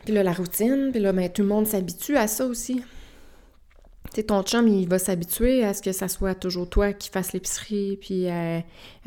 Puis 0.04 0.12
là, 0.12 0.22
la 0.22 0.32
routine, 0.32 0.90
puis 0.92 1.00
là, 1.00 1.12
ben, 1.12 1.30
tout 1.30 1.42
le 1.42 1.48
monde 1.48 1.66
s'habitue 1.66 2.16
à 2.16 2.28
ça 2.28 2.44
aussi. 2.44 2.82
Tu 4.10 4.16
sais, 4.16 4.22
ton 4.24 4.42
chum, 4.42 4.68
il 4.68 4.86
va 4.86 4.98
s'habituer 4.98 5.64
à 5.64 5.72
ce 5.72 5.80
que 5.80 5.92
ça 5.92 6.08
soit 6.08 6.34
toujours 6.34 6.68
toi 6.68 6.92
qui 6.92 7.08
fasses 7.08 7.32
l'épicerie, 7.32 7.96
puis 7.98 8.28
à, 8.28 8.62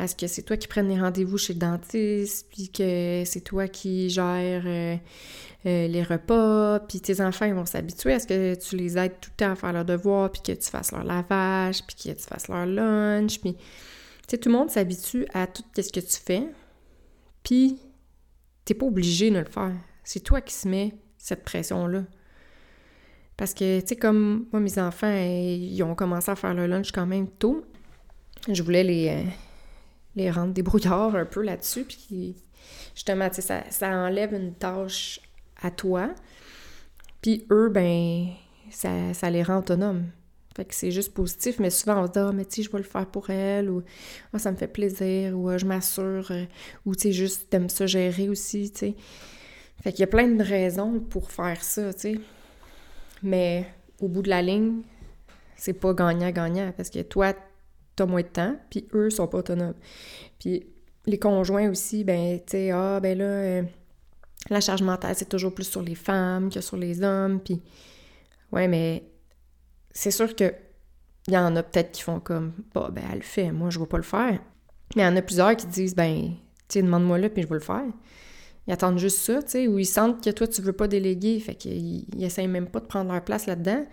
ce 0.07 0.15
que 0.15 0.25
c'est 0.25 0.41
toi 0.41 0.57
qui 0.57 0.67
prennes 0.67 0.89
les 0.89 1.00
rendez-vous 1.00 1.38
chez 1.38 1.53
le 1.53 1.59
dentiste, 1.59 2.47
puis 2.50 2.69
que 2.69 3.21
c'est 3.25 3.41
toi 3.41 3.67
qui 3.67 4.09
gères 4.09 4.63
euh, 4.65 4.95
euh, 5.67 5.88
les 5.88 6.01
repas, 6.01 6.79
puis 6.79 7.00
tes 7.00 7.21
enfants, 7.21 7.45
ils 7.45 7.53
vont 7.53 7.67
s'habituer 7.67 8.13
à 8.13 8.19
ce 8.19 8.25
que 8.25 8.55
tu 8.55 8.75
les 8.75 8.97
aides 8.97 9.13
tout 9.21 9.29
le 9.33 9.45
temps 9.45 9.51
à 9.51 9.55
faire 9.55 9.74
leurs 9.74 9.86
devoirs, 9.86 10.31
puis 10.31 10.41
que 10.41 10.59
tu 10.59 10.67
fasses 10.67 10.91
leur 10.91 11.03
lavage, 11.03 11.83
puis 11.86 11.95
que 11.95 12.17
tu 12.17 12.25
fasses 12.25 12.47
leur 12.47 12.65
lunch, 12.65 13.39
puis 13.39 13.53
Tu 13.53 13.62
sais, 14.29 14.38
tout 14.39 14.50
le 14.50 14.55
monde 14.55 14.71
s'habitue 14.71 15.27
à 15.36 15.45
tout 15.45 15.63
ce 15.75 15.91
que 15.91 16.00
tu 16.00 16.17
fais, 16.17 16.43
puis 17.43 17.77
t'es 18.67 18.74
pas 18.74 18.86
obligé 18.86 19.31
de 19.31 19.39
le 19.39 19.45
faire. 19.45 19.71
C'est 20.03 20.19
toi 20.19 20.41
qui 20.41 20.53
se 20.53 20.67
mets 20.67 20.93
cette 21.17 21.43
pression-là. 21.45 22.03
Parce 23.38 23.53
que, 23.53 23.79
tu 23.79 23.88
sais, 23.88 23.95
comme 23.95 24.47
moi, 24.51 24.59
mes 24.59 24.77
enfants, 24.77 25.15
ils 25.15 25.81
ont 25.83 25.95
commencé 25.95 26.29
à 26.29 26.36
faire 26.36 26.53
le 26.53 26.67
lunch 26.67 26.91
quand 26.91 27.05
même 27.05 27.29
tôt. 27.29 27.65
Je 28.50 28.62
voulais 28.62 28.83
les, 28.83 29.09
euh, 29.09 29.29
les 30.15 30.29
rendre 30.31 30.53
débrouillards 30.53 31.15
un 31.15 31.25
peu 31.25 31.41
là-dessus. 31.41 31.86
Puis, 31.86 32.36
justement, 32.93 33.29
tu 33.29 33.36
sais, 33.36 33.41
ça, 33.41 33.63
ça 33.69 33.89
enlève 33.89 34.33
une 34.33 34.53
tâche 34.53 35.21
à 35.62 35.71
toi. 35.71 36.09
Puis 37.21 37.45
eux, 37.51 37.69
ben, 37.69 38.27
ça, 38.69 39.13
ça 39.13 39.29
les 39.29 39.43
rend 39.43 39.59
autonomes. 39.59 40.07
Fait 40.57 40.65
que 40.65 40.73
c'est 40.73 40.89
juste 40.89 41.13
positif, 41.13 41.59
mais 41.59 41.69
souvent 41.69 42.01
on 42.01 42.07
se 42.07 42.13
dit 42.13 42.17
Ah, 42.17 42.31
mais 42.33 42.43
tu 42.43 42.55
sais, 42.55 42.63
je 42.63 42.71
vais 42.71 42.79
le 42.79 42.83
faire 42.83 43.05
pour 43.05 43.29
elle, 43.29 43.69
ou 43.69 43.83
Ah, 44.33 44.39
ça 44.39 44.51
me 44.51 44.57
fait 44.57 44.67
plaisir, 44.67 45.37
ou 45.37 45.49
ah, 45.49 45.57
je 45.59 45.67
m'assure, 45.67 46.31
euh, 46.31 46.45
ou 46.83 46.95
tu 46.95 47.03
sais, 47.03 47.11
juste 47.11 47.51
t'aimes 47.51 47.69
ça 47.69 47.85
gérer 47.85 48.27
aussi, 48.27 48.71
tu 48.71 48.79
sais. 48.79 48.95
Fait 49.83 49.91
qu'il 49.91 49.99
y 49.99 50.03
a 50.03 50.07
plein 50.07 50.27
de 50.27 50.43
raisons 50.43 50.99
pour 50.99 51.29
faire 51.29 51.63
ça, 51.63 51.93
tu 51.93 51.99
sais. 51.99 52.19
Mais 53.21 53.67
au 54.01 54.07
bout 54.07 54.23
de 54.23 54.29
la 54.29 54.41
ligne, 54.41 54.81
c'est 55.55 55.73
pas 55.73 55.93
gagnant-gagnant, 55.93 56.73
parce 56.75 56.89
que 56.89 57.03
toi, 57.03 57.33
t'as 57.95 58.07
moins 58.07 58.23
de 58.23 58.27
temps, 58.27 58.55
puis 58.71 58.87
eux 58.95 59.11
sont 59.11 59.27
pas 59.27 59.37
autonomes. 59.37 59.75
Puis 60.39 60.65
les 61.05 61.19
conjoints 61.19 61.69
aussi, 61.69 62.03
ben, 62.03 62.39
tu 62.39 62.43
sais, 62.53 62.71
ah, 62.71 62.99
ben 62.99 63.15
là, 63.15 63.25
euh, 63.25 63.63
la 64.49 64.59
charge 64.59 64.81
mentale, 64.81 65.13
c'est 65.15 65.29
toujours 65.29 65.53
plus 65.53 65.69
sur 65.69 65.83
les 65.83 65.93
femmes 65.93 66.49
que 66.49 66.61
sur 66.61 66.77
les 66.77 67.03
hommes, 67.03 67.41
puis 67.41 67.61
ouais, 68.51 68.67
mais 68.67 69.03
c'est 69.91 70.12
sûr 70.12 70.36
que 70.36 70.53
il 71.27 71.34
y 71.34 71.38
en 71.38 71.56
a 71.56 71.63
peut-être 71.63 71.91
qui 71.91 72.01
font 72.01 72.20
comme 72.20 72.53
bah 72.74 72.89
ben 72.91 73.03
elle 73.12 73.20
le 73.20 73.24
fait, 73.24 73.51
moi 73.51 73.70
je 73.70 73.79
vais 73.79 73.86
pas 73.86 73.98
le 73.98 74.03
faire. 74.03 74.39
Mais 74.96 75.03
il 75.03 75.06
y 75.06 75.08
en 75.08 75.15
a 75.15 75.22
plusieurs 75.22 75.56
qui 75.56 75.67
disent 75.67 75.96
ben 75.96 76.32
tu 76.70 76.82
demande-moi 76.82 77.17
là 77.17 77.29
puis 77.29 77.44
je 77.44 77.48
vais 77.48 77.56
le 77.56 77.60
faire. 77.62 77.86
Ils 78.67 78.74
attendent 78.74 79.00
juste 79.00 79.20
ça, 79.20 79.41
tu 79.41 79.51
sais, 79.51 79.67
ou 79.67 79.79
ils 79.79 79.86
sentent 79.86 80.22
que 80.24 80.29
toi 80.29 80.46
tu 80.46 80.62
veux 80.62 80.74
pas 80.74 80.88
déléguer, 80.88 81.39
fait 81.39 81.56
qu'ils 81.56 82.06
ils 82.13 82.24
essayent 82.24 82.48
même 82.48 82.67
pas 82.67 82.82
de 82.82 82.86
prendre 82.86 83.12
leur 83.12 83.24
place 83.24 83.46
là-dedans. 83.46 83.86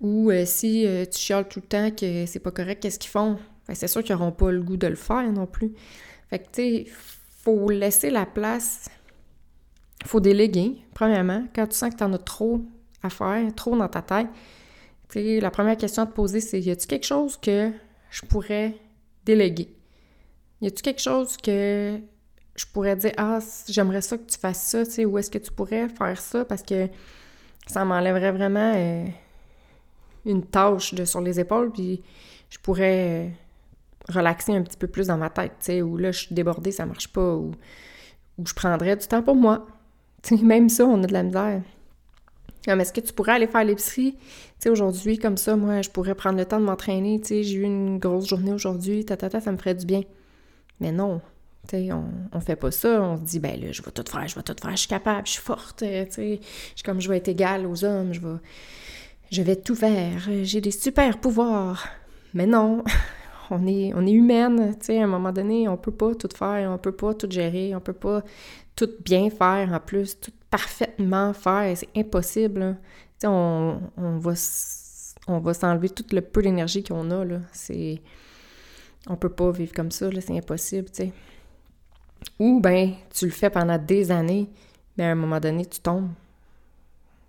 Ou 0.00 0.30
euh, 0.30 0.44
si 0.46 0.86
euh, 0.86 1.04
tu 1.04 1.18
chiales 1.18 1.46
tout 1.46 1.60
le 1.60 1.66
temps 1.66 1.90
que 1.90 2.24
c'est 2.26 2.40
pas 2.40 2.50
correct, 2.50 2.82
qu'est-ce 2.82 2.98
qu'ils 2.98 3.10
font? 3.10 3.38
Ben, 3.68 3.74
c'est 3.74 3.88
sûr 3.88 4.02
qu'ils 4.02 4.16
n'auront 4.16 4.32
pas 4.32 4.50
le 4.50 4.62
goût 4.62 4.78
de 4.78 4.86
le 4.86 4.94
faire 4.94 5.30
non 5.30 5.46
plus. 5.46 5.72
Fait 6.30 6.38
que 6.38 6.44
tu 6.44 6.50
sais, 6.54 6.86
faut 7.42 7.68
laisser 7.68 8.10
la 8.10 8.24
place. 8.24 8.88
Faut 10.06 10.20
déléguer, 10.20 10.82
premièrement. 10.94 11.44
Quand 11.54 11.66
tu 11.66 11.76
sens 11.76 11.90
que 11.90 11.96
tu 11.96 12.04
en 12.04 12.12
as 12.12 12.18
trop 12.18 12.60
à 13.02 13.10
faire, 13.10 13.54
trop 13.54 13.76
dans 13.76 13.88
ta 13.88 14.02
tête, 14.02 14.28
la 15.14 15.50
première 15.50 15.76
question 15.76 16.02
à 16.02 16.06
te 16.06 16.12
poser, 16.12 16.40
c'est 16.40 16.60
y 16.60 16.70
a-t-il 16.70 16.86
quelque 16.86 17.06
chose 17.06 17.36
que 17.36 17.70
je 18.10 18.22
pourrais 18.22 18.74
déléguer? 19.24 19.74
Y 20.60 20.68
a-t-il 20.68 20.82
quelque 20.82 21.00
chose 21.00 21.36
que 21.36 21.98
je 22.56 22.64
pourrais 22.72 22.96
dire 22.96 23.12
Ah, 23.16 23.38
j'aimerais 23.68 24.00
ça 24.00 24.18
que 24.18 24.24
tu 24.24 24.38
fasses 24.38 24.62
ça, 24.62 24.86
tu 24.86 25.04
où 25.04 25.18
est-ce 25.18 25.30
que 25.30 25.38
tu 25.38 25.52
pourrais 25.52 25.88
faire 25.88 26.20
ça? 26.20 26.44
Parce 26.44 26.62
que 26.62 26.88
ça 27.66 27.84
m'enlèverait 27.84 28.32
vraiment 28.32 28.72
euh, 28.74 29.06
une 30.26 30.44
tâche 30.44 30.94
sur 31.04 31.20
les 31.20 31.40
épaules, 31.40 31.72
puis 31.72 32.02
je 32.50 32.58
pourrais 32.58 33.08
euh, 33.08 34.12
relaxer 34.12 34.54
un 34.54 34.62
petit 34.62 34.76
peu 34.76 34.86
plus 34.86 35.08
dans 35.08 35.16
ma 35.16 35.30
tête, 35.30 35.52
tu 35.64 35.82
où 35.82 35.96
là, 35.96 36.12
je 36.12 36.26
suis 36.26 36.34
débordée, 36.34 36.72
ça 36.72 36.86
marche 36.86 37.08
pas, 37.08 37.34
ou, 37.34 37.52
ou 38.38 38.46
je 38.46 38.54
prendrais 38.54 38.96
du 38.96 39.06
temps 39.06 39.22
pour 39.22 39.36
moi. 39.36 39.66
même 40.42 40.68
ça, 40.68 40.86
on 40.86 41.02
a 41.02 41.06
de 41.06 41.12
la 41.12 41.22
misère. 41.22 41.62
Mais 42.66 42.82
est-ce 42.82 42.92
que 42.92 43.00
tu 43.00 43.12
pourrais 43.12 43.32
aller 43.32 43.46
faire 43.46 43.64
l'épicerie? 43.64 44.12
Tu 44.12 44.20
sais, 44.58 44.68
aujourd'hui, 44.70 45.18
comme 45.18 45.36
ça, 45.36 45.56
moi, 45.56 45.82
je 45.82 45.90
pourrais 45.90 46.14
prendre 46.14 46.38
le 46.38 46.46
temps 46.46 46.60
de 46.60 46.64
m'entraîner. 46.64 47.20
Tu 47.20 47.28
sais, 47.28 47.42
j'ai 47.42 47.58
eu 47.58 47.62
une 47.62 47.98
grosse 47.98 48.26
journée 48.26 48.52
aujourd'hui, 48.52 49.04
ta, 49.04 49.18
ça 49.40 49.52
me 49.52 49.56
ferait 49.56 49.74
du 49.74 49.84
bien. 49.84 50.02
Mais 50.80 50.90
non, 50.90 51.20
tu 51.68 51.76
sais, 51.76 51.92
on, 51.92 52.06
on 52.32 52.40
fait 52.40 52.56
pas 52.56 52.70
ça. 52.70 53.02
On 53.02 53.16
se 53.18 53.22
dit, 53.22 53.38
ben 53.38 53.60
là, 53.60 53.70
je 53.70 53.82
vais 53.82 53.90
tout 53.90 54.04
faire, 54.10 54.26
je 54.26 54.34
vais 54.34 54.42
tout 54.42 54.54
faire, 54.60 54.70
je 54.70 54.76
suis 54.76 54.88
capable, 54.88 55.26
je 55.26 55.32
suis 55.32 55.42
forte, 55.42 55.78
tu 55.78 55.86
sais. 56.10 56.40
Comme 56.84 57.00
je 57.00 57.08
vais 57.08 57.18
être 57.18 57.28
égale 57.28 57.66
aux 57.66 57.84
hommes, 57.84 58.14
je 58.14 58.20
vais, 58.20 58.36
je 59.30 59.42
vais 59.42 59.56
tout 59.56 59.74
faire, 59.74 60.28
j'ai 60.42 60.60
des 60.60 60.70
super 60.70 61.18
pouvoirs. 61.18 61.86
Mais 62.32 62.46
non, 62.46 62.82
on 63.50 63.66
est, 63.66 63.92
on 63.94 64.06
est 64.06 64.12
humaine, 64.12 64.74
tu 64.78 64.86
sais, 64.86 65.00
à 65.00 65.04
un 65.04 65.08
moment 65.08 65.32
donné, 65.32 65.68
on 65.68 65.76
peut 65.76 65.92
pas 65.92 66.14
tout 66.14 66.28
faire, 66.34 66.70
on 66.70 66.78
peut 66.78 66.92
pas 66.92 67.14
tout 67.14 67.30
gérer, 67.30 67.74
on 67.74 67.80
peut 67.80 67.92
pas 67.92 68.22
tout 68.76 68.90
bien 69.04 69.30
faire 69.30 69.72
en 69.72 69.80
plus, 69.80 70.18
tout 70.18 70.32
parfaitement 70.54 71.32
faire, 71.32 71.76
c'est 71.76 71.88
impossible. 71.96 72.76
On, 73.24 73.80
on, 73.96 74.18
va, 74.18 74.34
s'enlever 74.36 75.88
tout 75.88 76.04
le 76.12 76.20
peu 76.20 76.42
d'énergie 76.42 76.84
qu'on 76.84 77.10
a, 77.10 77.24
là. 77.24 77.40
C'est... 77.52 78.00
On 79.08 79.16
peut 79.16 79.30
pas 79.30 79.50
vivre 79.50 79.72
comme 79.72 79.90
ça, 79.90 80.08
c'est 80.12 80.38
impossible, 80.38 80.88
tu 80.90 81.06
sais. 81.06 81.12
Ou, 82.38 82.60
ben, 82.60 82.92
tu 83.12 83.24
le 83.24 83.32
fais 83.32 83.50
pendant 83.50 83.78
des 83.78 84.12
années, 84.12 84.48
mais 84.96 85.06
à 85.06 85.10
un 85.10 85.16
moment 85.16 85.40
donné, 85.40 85.66
tu 85.66 85.80
tombes. 85.80 86.10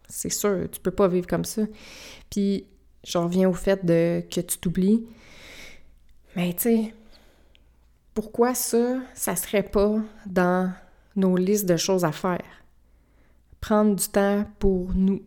C'est 0.08 0.30
sûr, 0.30 0.70
tu 0.72 0.80
peux 0.80 0.92
pas 0.92 1.08
vivre 1.08 1.26
comme 1.26 1.46
ça. 1.46 1.64
Puis, 2.30 2.68
je 3.04 3.18
reviens 3.18 3.50
au 3.50 3.54
fait 3.54 3.84
de 3.84 4.24
que 4.30 4.42
tu 4.42 4.60
t'oublies. 4.60 5.04
Mais, 6.36 6.54
tu 6.54 6.62
sais, 6.62 6.94
pourquoi 8.14 8.54
ça, 8.54 9.00
ça 9.16 9.36
serait 9.36 9.64
pas 9.64 9.96
dans 10.28 10.72
nos 11.16 11.36
listes 11.36 11.66
de 11.66 11.76
choses 11.76 12.06
à 12.06 12.12
faire? 12.12 12.65
Prendre 13.66 13.96
du 13.96 14.08
temps 14.08 14.46
pour 14.60 14.94
nous. 14.94 15.24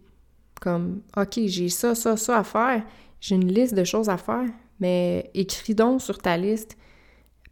Comme, 0.61 1.02
OK, 1.16 1.40
j'ai 1.47 1.68
ça, 1.68 1.97
ça, 1.97 2.16
ça 2.16 2.38
à 2.38 2.45
faire. 2.45 2.85
J'ai 3.21 3.35
une 3.35 3.52
liste 3.52 3.75
de 3.75 3.83
choses 3.83 4.09
à 4.09 4.16
faire, 4.16 4.47
mais 4.78 5.28
écris 5.35 5.75
donc 5.75 6.00
sur 6.00 6.18
ta 6.18 6.37
liste, 6.37 6.76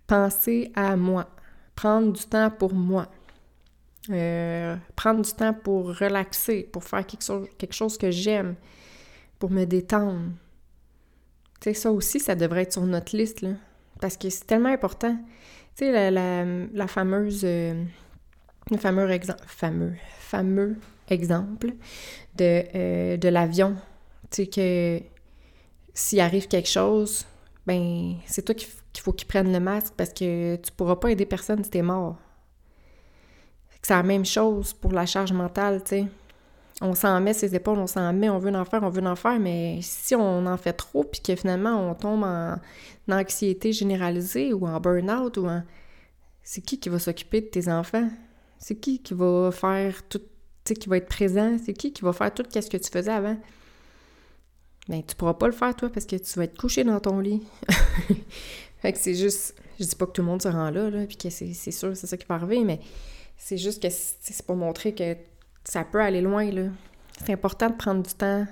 pensez 0.07 0.71
à 0.77 0.95
moi. 0.95 1.29
Prendre 1.75 2.13
du 2.13 2.23
temps 2.23 2.51
pour 2.51 2.73
moi. 2.73 3.09
Euh, 4.11 4.77
prendre 4.95 5.23
du 5.23 5.33
temps 5.33 5.53
pour 5.53 5.89
relaxer, 5.99 6.63
pour 6.63 6.85
faire 6.85 7.05
quelque 7.05 7.73
chose, 7.73 7.99
que 7.99 8.13
j'aime, 8.13 8.55
pour 9.41 9.51
me 9.51 9.65
détendre. 9.65 10.31
Tu 11.61 11.71
sais, 11.71 11.75
ça 11.75 11.91
aussi, 11.91 12.21
ça 12.21 12.37
devrait 12.37 12.63
être 12.63 12.75
sur 12.75 12.87
notre 12.87 13.17
liste, 13.17 13.41
là. 13.41 13.55
Parce 14.01 14.17
que 14.17 14.31
c'est 14.31 14.47
tellement 14.47 14.69
important. 14.69 15.17
Tu 15.75 15.87
sais, 15.87 16.11
la, 16.13 16.87
fameuse... 16.87 17.41
Euh, 17.43 17.83
le 18.71 18.79
fameux, 18.79 19.11
exemple, 19.11 19.43
fameux, 19.47 19.95
fameux 20.19 20.77
exemple 21.09 21.69
de, 22.37 22.65
euh, 22.75 23.17
de 23.17 23.29
l'avion. 23.29 23.77
Tu 24.31 24.45
sais 24.45 24.47
que 24.47 25.01
s'il 25.95 26.21
arrive 26.21 26.49
quelque 26.49 26.69
chose, 26.69 27.25
ben 27.67 28.17
c'est 28.27 28.43
toi 28.43 28.55
qu'il 28.55 28.69
faut 29.03 29.13
qu'il 29.13 29.29
prenne 29.29 29.53
le 29.53 29.61
masque 29.61 29.95
parce 29.97 30.11
que 30.11 30.57
tu 30.57 30.73
pourras 30.73 30.97
pas 30.97 31.11
aider 31.11 31.27
personne 31.27 31.63
si 31.63 31.71
t'es 31.71 31.83
mort. 31.83 32.17
C'est 33.83 33.95
la 33.95 34.03
même 34.03 34.25
chose 34.25 34.73
pour 34.73 34.91
la 34.93 35.07
charge 35.07 35.33
mentale, 35.33 35.81
tu 35.85 35.91
sais. 35.91 36.07
On 36.83 36.95
s'en 36.95 37.21
met 37.21 37.33
ses 37.33 37.55
épaules, 37.55 37.79
on 37.79 37.87
s'en 37.87 38.13
met, 38.13 38.29
on 38.29 38.39
veut 38.39 38.53
en 38.55 38.65
faire, 38.65 38.83
on 38.83 38.91
veut 38.91 39.07
en 39.07 39.17
faire, 39.17 39.39
mais 39.39 39.79
si 39.81 40.15
on 40.17 40.45
en 40.45 40.57
fait 40.57 40.73
trop 40.73 41.05
puis 41.05 41.21
que 41.23 41.37
finalement 41.37 41.89
on 41.91 41.95
tombe 41.95 42.25
en, 42.25 42.57
en 43.09 43.19
anxiété 43.19 43.73
généralisée 43.73 44.53
ou 44.53 44.67
en 44.67 44.81
burn-out 44.81 45.37
ou 45.39 45.47
en... 45.47 45.63
C'est 46.43 46.61
qui 46.61 46.79
qui 46.79 46.89
va 46.89 46.99
s'occuper 46.99 47.41
de 47.41 47.47
tes 47.47 47.69
enfants? 47.69 48.11
C'est 48.59 48.77
qui 48.77 49.01
qui 49.03 49.15
va 49.15 49.51
faire 49.53 50.07
tout, 50.09 50.19
tu 50.19 50.27
sais, 50.69 50.75
qui 50.75 50.89
va 50.89 50.97
être 50.97 51.09
présent? 51.09 51.57
C'est 51.65 51.73
qui 51.73 51.93
qui 51.93 52.03
va 52.03 52.13
faire 52.13 52.33
tout 52.33 52.45
ce 52.49 52.61
que 52.69 52.77
tu 52.77 52.91
faisais 52.91 53.13
avant? 53.13 53.37
Ben, 54.89 55.03
tu 55.03 55.17
pourras 55.17 55.35
pas 55.35 55.47
le 55.47 55.53
faire, 55.53 55.75
toi, 55.75 55.89
parce 55.91 56.07
que 56.07 56.17
tu 56.17 56.39
vas 56.39 56.45
être 56.45 56.57
couché 56.57 56.85
dans 56.85 57.01
ton 57.01 57.19
lit. 57.19 57.43
fait 58.79 58.93
que 58.93 58.99
c'est 58.99 59.15
juste... 59.15 59.55
Je 59.79 59.85
dis 59.85 59.97
pas 59.97 60.07
que 60.07 60.13
tout 60.13 60.23
le 60.23 60.29
monde 60.29 60.41
se 60.41 60.49
rend 60.49 60.71
là, 60.71 60.91
là, 60.91 61.07
puis 61.07 61.17
que 61.17 61.29
c'est 61.29 61.53
sûr, 61.53 61.97
c'est 61.97 62.07
ça 62.07 62.17
qui 62.17 62.27
va 62.27 62.37
arriver, 62.37 62.65
mais 62.65 62.81
c'est 63.37 63.59
juste 63.59 63.83
que 63.83 63.89
c'est 63.91 64.47
pour 64.47 64.57
montrer 64.57 64.95
que 64.95 65.17
ça 65.65 65.85
peut 65.85 66.01
aller 66.01 66.21
loin, 66.21 66.51
là. 66.51 66.69
C'est 67.25 67.33
important 67.33 67.69
de 67.69 67.75
prendre 67.75 68.03
du 68.03 68.15
temps 68.15 68.47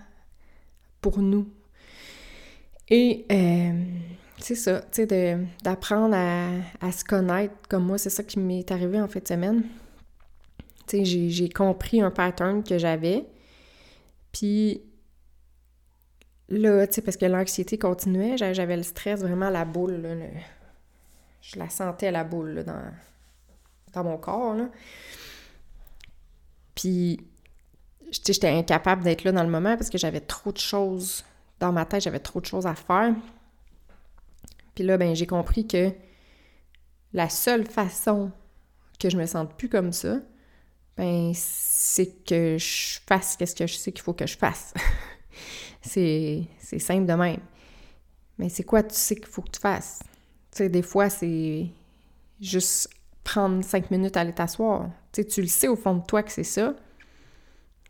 pour 1.01 1.19
nous. 1.19 1.49
Et... 2.89 3.25
Euh, 3.31 3.85
c'est 4.39 4.57
ça, 4.57 4.83
tu 4.93 5.07
sais, 5.07 5.39
d'apprendre 5.63 6.15
à, 6.15 6.49
à, 6.81 6.93
se 6.93 7.03
connaître 7.03 7.55
comme 7.69 7.87
moi, 7.87 7.97
c'est 7.97 8.11
ça 8.11 8.23
qui 8.23 8.39
m'est 8.39 8.71
arrivé 8.71 9.01
en 9.01 9.09
fin 9.09 9.21
de 9.21 9.27
semaine. 9.27 9.63
J'ai 10.93 11.49
compris 11.49 12.01
un 12.01 12.11
pattern 12.11 12.63
que 12.63 12.79
j'avais. 12.79 13.27
Puis 14.33 14.83
là, 16.49 16.87
tu 16.87 16.95
sais, 16.95 17.03
parce 17.03 17.17
que 17.17 17.27
l'anxiété 17.27 17.79
continuait, 17.79 18.37
j'avais 18.37 18.77
le 18.77 18.83
stress 18.83 19.21
vraiment 19.21 19.47
à 19.47 19.51
la 19.51 19.65
boule. 19.65 20.21
Je 21.41 21.59
la 21.59 21.69
sentais 21.69 22.09
à 22.09 22.11
la 22.11 22.25
boule 22.25 22.51
là, 22.51 22.63
dans, 22.65 22.93
dans 23.93 24.05
mon 24.05 24.19
corps. 24.19 24.55
Là. 24.55 24.69
Puis, 26.75 27.21
j'étais 28.11 28.49
incapable 28.49 29.03
d'être 29.03 29.25
là 29.25 29.33
dans 29.33 29.43
le 29.43 29.51
moment 29.51 29.77
parce 29.77 29.91
que 29.91 29.99
j'avais 29.99 30.21
trop 30.21 30.53
de 30.53 30.59
choses 30.59 31.25
dans 31.61 31.73
ma 31.73 31.85
tête, 31.87 32.03
j'avais 32.03 32.19
trop 32.19 32.41
de 32.41 32.47
choses 32.47 32.67
à 32.67 32.75
faire. 32.75 33.15
Puis 34.75 34.85
là, 34.85 34.99
ben, 34.99 35.15
j'ai 35.15 35.27
compris 35.27 35.67
que 35.67 35.93
la 37.13 37.29
seule 37.29 37.65
façon 37.65 38.33
que 38.99 39.09
je 39.09 39.17
me 39.17 39.27
sente 39.27 39.55
plus 39.57 39.69
comme 39.69 39.93
ça, 39.93 40.19
ben 40.97 41.33
c'est 41.35 42.25
que 42.25 42.57
je 42.59 43.01
fasse 43.07 43.37
ce 43.39 43.55
que 43.55 43.67
je 43.67 43.75
sais 43.75 43.93
qu'il 43.93 44.03
faut 44.03 44.15
que 44.15 44.27
je 44.27 44.37
fasse. 44.37 44.73
c'est 45.81 46.49
simple 46.79 47.07
de 47.07 47.15
même. 47.15 47.41
Mais 48.39 48.49
c'est 48.49 48.65
quoi 48.65 48.83
tu 48.83 48.95
sais 48.95 49.17
qu'il 49.17 49.27
faut 49.27 49.43
que 49.43 49.51
tu 49.51 49.61
fasses? 49.61 50.01
Tu 50.51 50.59
sais, 50.59 50.69
des 50.69 50.83
fois, 50.83 51.11
c'est 51.11 51.67
juste 52.41 52.91
prendre 53.23 53.63
cinq 53.65 53.91
minutes 53.91 54.17
à 54.17 54.21
aller 54.21 54.33
t'asseoir. 54.33 54.91
Tu 55.13 55.23
sais, 55.23 55.29
tu 55.29 55.41
le 55.41 55.47
sais 55.47 55.69
au 55.69 55.77
fond 55.77 55.95
de 55.95 56.05
toi 56.05 56.23
que 56.23 56.33
c'est 56.33 56.45
ça, 56.45 56.75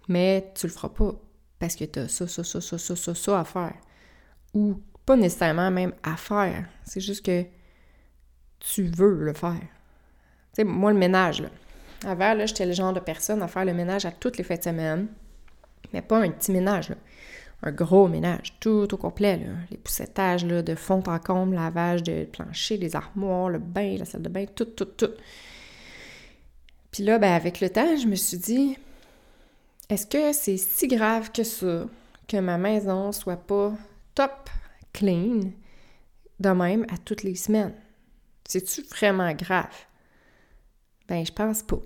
mais 0.09 0.53
tu 0.55 0.67
le 0.67 0.73
feras 0.73 0.91
pas 0.91 1.15
parce 1.59 1.77
que 1.77 1.85
tu 1.85 1.99
as 1.99 2.09
ça, 2.09 2.27
ça, 2.27 2.45
ça, 2.45 2.61
ça, 2.61 2.79
ça, 2.79 2.97
ça, 2.97 3.15
ça 3.15 3.41
à 3.41 3.45
faire. 3.45 3.75
Ou 4.53 4.81
pas 5.05 5.17
nécessairement 5.17 5.71
même 5.71 5.93
à 6.03 6.17
faire. 6.17 6.67
C'est 6.85 7.01
juste 7.01 7.25
que 7.25 7.45
tu 8.61 8.85
veux 8.85 9.25
le 9.25 9.35
faire. 9.35 9.61
Tu 9.61 10.57
sais, 10.57 10.65
moi, 10.65 10.93
le 10.93 10.99
ménage, 10.99 11.43
là. 11.43 11.51
Avant, 12.07 12.35
là, 12.35 12.47
j'étais 12.47 12.67
le 12.67 12.73
genre 12.73 12.93
de 12.93 13.01
personne 13.01 13.43
à 13.43 13.49
faire 13.49 13.65
le 13.65 13.75
ménage 13.75 14.05
à 14.05 14.13
toutes 14.13 14.37
les 14.37 14.45
fêtes 14.45 14.61
de 14.61 14.65
semaine. 14.65 15.09
Mais 15.93 16.03
pas 16.03 16.19
un 16.19 16.31
petit 16.31 16.53
ménage, 16.53 16.93
un 17.63 17.73
gros 17.73 18.09
ménage, 18.09 18.55
tout 18.61 18.93
au 18.93 18.97
complet, 18.97 19.37
là. 19.37 19.53
les 19.71 19.77
poussettages 19.77 20.45
là, 20.45 20.63
de 20.63 20.75
fond 20.75 21.03
en 21.07 21.19
comble, 21.19 21.55
lavage 21.55 22.03
de 22.03 22.25
plancher, 22.25 22.77
les 22.77 22.97
armoires, 22.97 23.49
le 23.49 23.59
bain, 23.59 23.97
la 23.99 24.05
salle 24.05 24.23
de 24.23 24.29
bain, 24.29 24.45
tout, 24.47 24.65
tout, 24.65 24.85
tout. 24.85 25.13
Puis 26.91 27.03
là, 27.05 27.19
ben, 27.19 27.33
avec 27.33 27.61
le 27.61 27.71
temps, 27.71 27.97
je 27.97 28.07
me 28.07 28.15
suis 28.15 28.39
dit, 28.39 28.77
est-ce 29.89 30.07
que 30.07 30.33
c'est 30.33 30.57
si 30.57 30.89
grave 30.89 31.33
que 31.33 31.43
ça, 31.43 31.87
que 32.29 32.37
ma 32.39 32.59
maison 32.59 33.13
soit 33.13 33.37
pas 33.37 33.73
top 34.15 34.51
clean 34.93 35.41
de 36.41 36.49
même 36.51 36.87
à 36.93 36.99
toutes 36.99 37.23
les 37.23 37.35
semaines? 37.35 37.75
C'est-tu 38.47 38.83
vraiment 38.83 39.33
grave? 39.33 39.87
Ben, 41.09 41.25
je 41.25 41.33
pense 41.33 41.63
pas. 41.63 41.81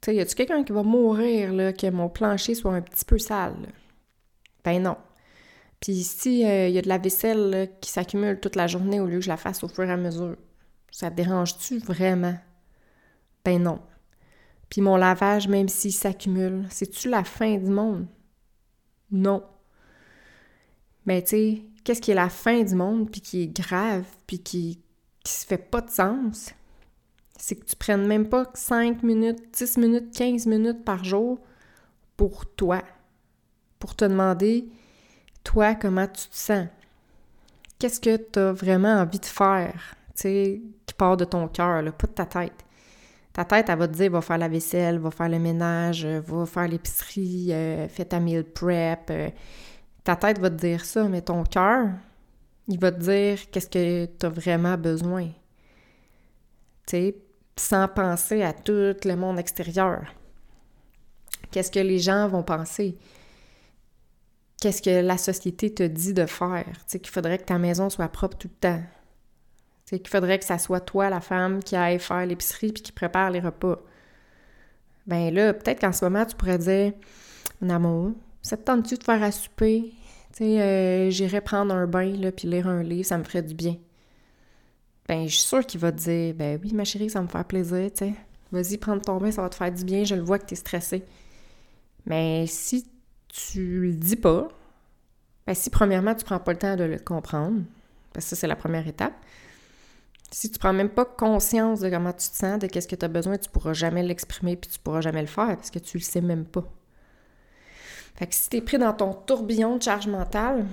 Tu 0.00 0.06
sais, 0.06 0.16
y 0.16 0.20
a-tu 0.20 0.34
quelqu'un 0.34 0.62
qui 0.64 0.72
va 0.72 0.82
mourir, 0.82 1.52
là, 1.52 1.72
que 1.72 1.90
mon 1.90 2.08
plancher 2.08 2.54
soit 2.54 2.74
un 2.74 2.82
petit 2.82 3.04
peu 3.04 3.18
sale? 3.18 3.72
Ben 4.64 4.82
non. 4.82 4.96
Puis 5.80 6.02
si 6.02 6.40
il 6.40 6.46
euh, 6.46 6.68
y 6.68 6.78
a 6.78 6.82
de 6.82 6.88
la 6.88 6.98
vaisselle 6.98 7.70
qui 7.80 7.90
s'accumule 7.90 8.40
toute 8.40 8.56
la 8.56 8.66
journée 8.66 9.00
au 9.00 9.06
lieu 9.06 9.18
que 9.18 9.24
je 9.24 9.28
la 9.28 9.36
fasse 9.36 9.62
au 9.62 9.68
fur 9.68 9.84
et 9.84 9.92
à 9.92 9.96
mesure, 9.96 10.36
ça 10.90 11.10
te 11.10 11.16
dérange-tu 11.16 11.78
vraiment? 11.78 12.36
Ben 13.44 13.62
non. 13.62 13.80
Puis 14.68 14.80
mon 14.80 14.96
lavage, 14.96 15.48
même 15.48 15.68
s'il 15.68 15.92
s'accumule, 15.92 16.66
c'est-tu 16.70 17.08
la 17.08 17.24
fin 17.24 17.56
du 17.56 17.70
monde? 17.70 18.06
Non. 19.10 19.42
Mais 21.06 21.22
tu 21.22 21.28
sais, 21.28 21.62
qu'est-ce 21.84 22.02
qui 22.02 22.10
est 22.10 22.14
la 22.14 22.28
fin 22.28 22.62
du 22.62 22.74
monde, 22.74 23.10
puis 23.10 23.20
qui 23.20 23.42
est 23.44 23.46
grave, 23.46 24.04
puis 24.26 24.40
qui, 24.40 24.82
qui 25.24 25.32
se 25.32 25.46
fait 25.46 25.56
pas 25.56 25.80
de 25.80 25.90
sens? 25.90 26.52
C'est 27.38 27.56
que 27.56 27.64
tu 27.64 27.76
prennes 27.76 28.06
même 28.06 28.28
pas 28.28 28.50
5 28.52 29.02
minutes, 29.02 29.38
10 29.52 29.78
minutes, 29.78 30.14
15 30.14 30.46
minutes 30.46 30.84
par 30.84 31.04
jour 31.04 31.38
pour 32.16 32.44
toi, 32.46 32.82
pour 33.78 33.94
te 33.94 34.04
demander 34.04 34.68
toi, 35.44 35.74
comment 35.74 36.06
tu 36.06 36.28
te 36.28 36.36
sens? 36.36 36.66
Qu'est-ce 37.78 38.00
que 38.00 38.16
tu 38.16 38.38
as 38.38 38.52
vraiment 38.52 39.00
envie 39.00 39.20
de 39.20 39.24
faire, 39.24 39.94
tu 40.14 40.22
sais, 40.22 40.62
qui 40.84 40.94
part 40.94 41.16
de 41.16 41.24
ton 41.24 41.46
cœur, 41.48 41.82
pas 41.92 42.06
de 42.06 42.12
ta 42.12 42.26
tête. 42.26 42.64
Ta 43.32 43.44
tête, 43.44 43.68
elle 43.68 43.78
va 43.78 43.86
te 43.86 43.92
dire, 43.92 44.10
va 44.10 44.20
faire 44.20 44.38
la 44.38 44.48
vaisselle, 44.48 44.98
va 44.98 45.12
faire 45.12 45.28
le 45.28 45.38
ménage, 45.38 46.04
va 46.04 46.44
faire 46.44 46.66
l'épicerie, 46.66 47.52
euh, 47.52 47.86
fais 47.88 48.04
ta 48.04 48.18
meal 48.18 48.44
prep. 48.44 49.08
Euh. 49.10 49.30
ta 50.02 50.16
tête 50.16 50.40
va 50.40 50.50
te 50.50 50.56
dire 50.56 50.84
ça, 50.84 51.04
mais 51.04 51.22
ton 51.22 51.44
cœur, 51.44 51.86
il 52.66 52.80
va 52.80 52.90
te 52.90 53.00
dire 53.00 53.38
qu'est-ce 53.50 53.68
que 53.68 54.06
tu 54.06 54.26
as 54.26 54.28
vraiment 54.28 54.76
besoin. 54.76 55.26
Tu 56.86 56.96
sais, 56.96 57.16
sans 57.58 57.88
penser 57.88 58.42
à 58.42 58.52
tout 58.52 58.94
le 59.04 59.14
monde 59.14 59.38
extérieur. 59.38 60.02
Qu'est-ce 61.50 61.70
que 61.70 61.80
les 61.80 61.98
gens 61.98 62.28
vont 62.28 62.42
penser? 62.42 62.96
qu'est-ce 64.60 64.82
que 64.82 65.04
la 65.04 65.18
société 65.18 65.72
te 65.72 65.82
dit 65.82 66.12
de 66.12 66.26
faire? 66.26 66.66
Tu 66.66 66.84
sais, 66.86 67.00
qu'il 67.00 67.12
faudrait 67.12 67.38
que 67.38 67.44
ta 67.44 67.58
maison 67.58 67.90
soit 67.90 68.08
propre 68.08 68.36
tout 68.36 68.48
le 68.48 68.58
temps. 68.58 68.82
Tu 69.86 69.96
sais, 69.96 69.98
qu'il 69.98 70.08
faudrait 70.08 70.38
que 70.38 70.44
ça 70.44 70.58
soit 70.58 70.80
toi, 70.80 71.10
la 71.10 71.20
femme, 71.20 71.62
qui 71.62 71.76
aille 71.76 71.98
faire 71.98 72.26
l'épicerie 72.26 72.72
puis 72.72 72.82
qui 72.82 72.92
prépare 72.92 73.30
les 73.30 73.40
repas. 73.40 73.78
Ben 75.06 75.32
là, 75.32 75.54
peut-être 75.54 75.80
qu'en 75.80 75.92
ce 75.92 76.04
moment, 76.04 76.26
tu 76.26 76.36
pourrais 76.36 76.58
dire 76.58 76.92
Mon 77.60 77.70
amour, 77.70 78.12
ça 78.42 78.56
te 78.56 78.62
tente-tu 78.62 78.96
de 78.96 79.04
faire 79.04 79.22
à 79.22 79.32
souper? 79.32 79.92
Tu 80.32 80.44
sais, 80.44 80.60
euh, 80.60 81.10
j'irais 81.10 81.40
prendre 81.40 81.74
un 81.74 81.86
bain, 81.86 82.12
là, 82.16 82.32
puis 82.32 82.48
lire 82.48 82.68
un 82.68 82.82
livre, 82.82 83.06
ça 83.06 83.16
me 83.16 83.24
ferait 83.24 83.42
du 83.42 83.54
bien. 83.54 83.76
Ben, 85.08 85.26
je 85.26 85.34
suis 85.34 85.46
sûre 85.48 85.64
qu'il 85.64 85.80
va 85.80 85.90
te 85.90 85.98
dire 85.98 86.34
Ben 86.34 86.60
oui, 86.62 86.72
ma 86.74 86.84
chérie, 86.84 87.10
ça 87.10 87.22
me 87.22 87.28
fait 87.28 87.44
plaisir, 87.44 87.90
tu 87.90 88.06
sais. 88.06 88.14
Vas-y, 88.52 88.78
prends 88.78 88.98
ton 88.98 89.18
bain, 89.18 89.30
ça 89.30 89.42
va 89.42 89.48
te 89.48 89.54
faire 89.54 89.72
du 89.72 89.84
bien, 89.84 90.04
je 90.04 90.14
le 90.14 90.22
vois 90.22 90.38
que 90.38 90.46
tu 90.46 90.54
es 90.54 90.56
stressée. 90.56 91.04
Mais 92.06 92.46
si 92.46 92.86
tu 93.28 93.80
le 93.80 93.92
dis 93.92 94.16
pas, 94.16 94.48
ben 95.46 95.54
si 95.54 95.70
premièrement 95.70 96.14
tu 96.14 96.24
prends 96.24 96.38
pas 96.38 96.52
le 96.52 96.58
temps 96.58 96.76
de 96.76 96.84
le 96.84 96.98
comprendre, 96.98 97.62
parce 98.12 98.26
que 98.26 98.30
ça 98.30 98.36
c'est 98.36 98.46
la 98.46 98.56
première 98.56 98.86
étape, 98.86 99.14
si 100.30 100.50
tu 100.50 100.58
prends 100.58 100.72
même 100.72 100.90
pas 100.90 101.04
conscience 101.04 101.80
de 101.80 101.88
comment 101.88 102.12
tu 102.12 102.28
te 102.28 102.36
sens, 102.36 102.58
de 102.58 102.66
qu'est-ce 102.66 102.88
que 102.88 102.96
tu 102.96 103.04
as 103.04 103.08
besoin, 103.08 103.38
tu 103.38 103.50
pourras 103.50 103.72
jamais 103.72 104.02
l'exprimer 104.02 104.56
puis 104.56 104.70
tu 104.70 104.78
pourras 104.78 105.00
jamais 105.00 105.22
le 105.22 105.26
faire 105.26 105.56
parce 105.56 105.70
que 105.70 105.78
tu 105.78 105.98
le 105.98 106.02
sais 106.02 106.20
même 106.20 106.44
pas. 106.44 106.64
Fait 108.16 108.26
que 108.26 108.34
si 108.34 108.50
tu 108.50 108.56
es 108.56 108.60
pris 108.60 108.78
dans 108.78 108.92
ton 108.92 109.14
tourbillon 109.14 109.76
de 109.76 109.82
charge 109.82 110.06
mentale, 110.06 110.66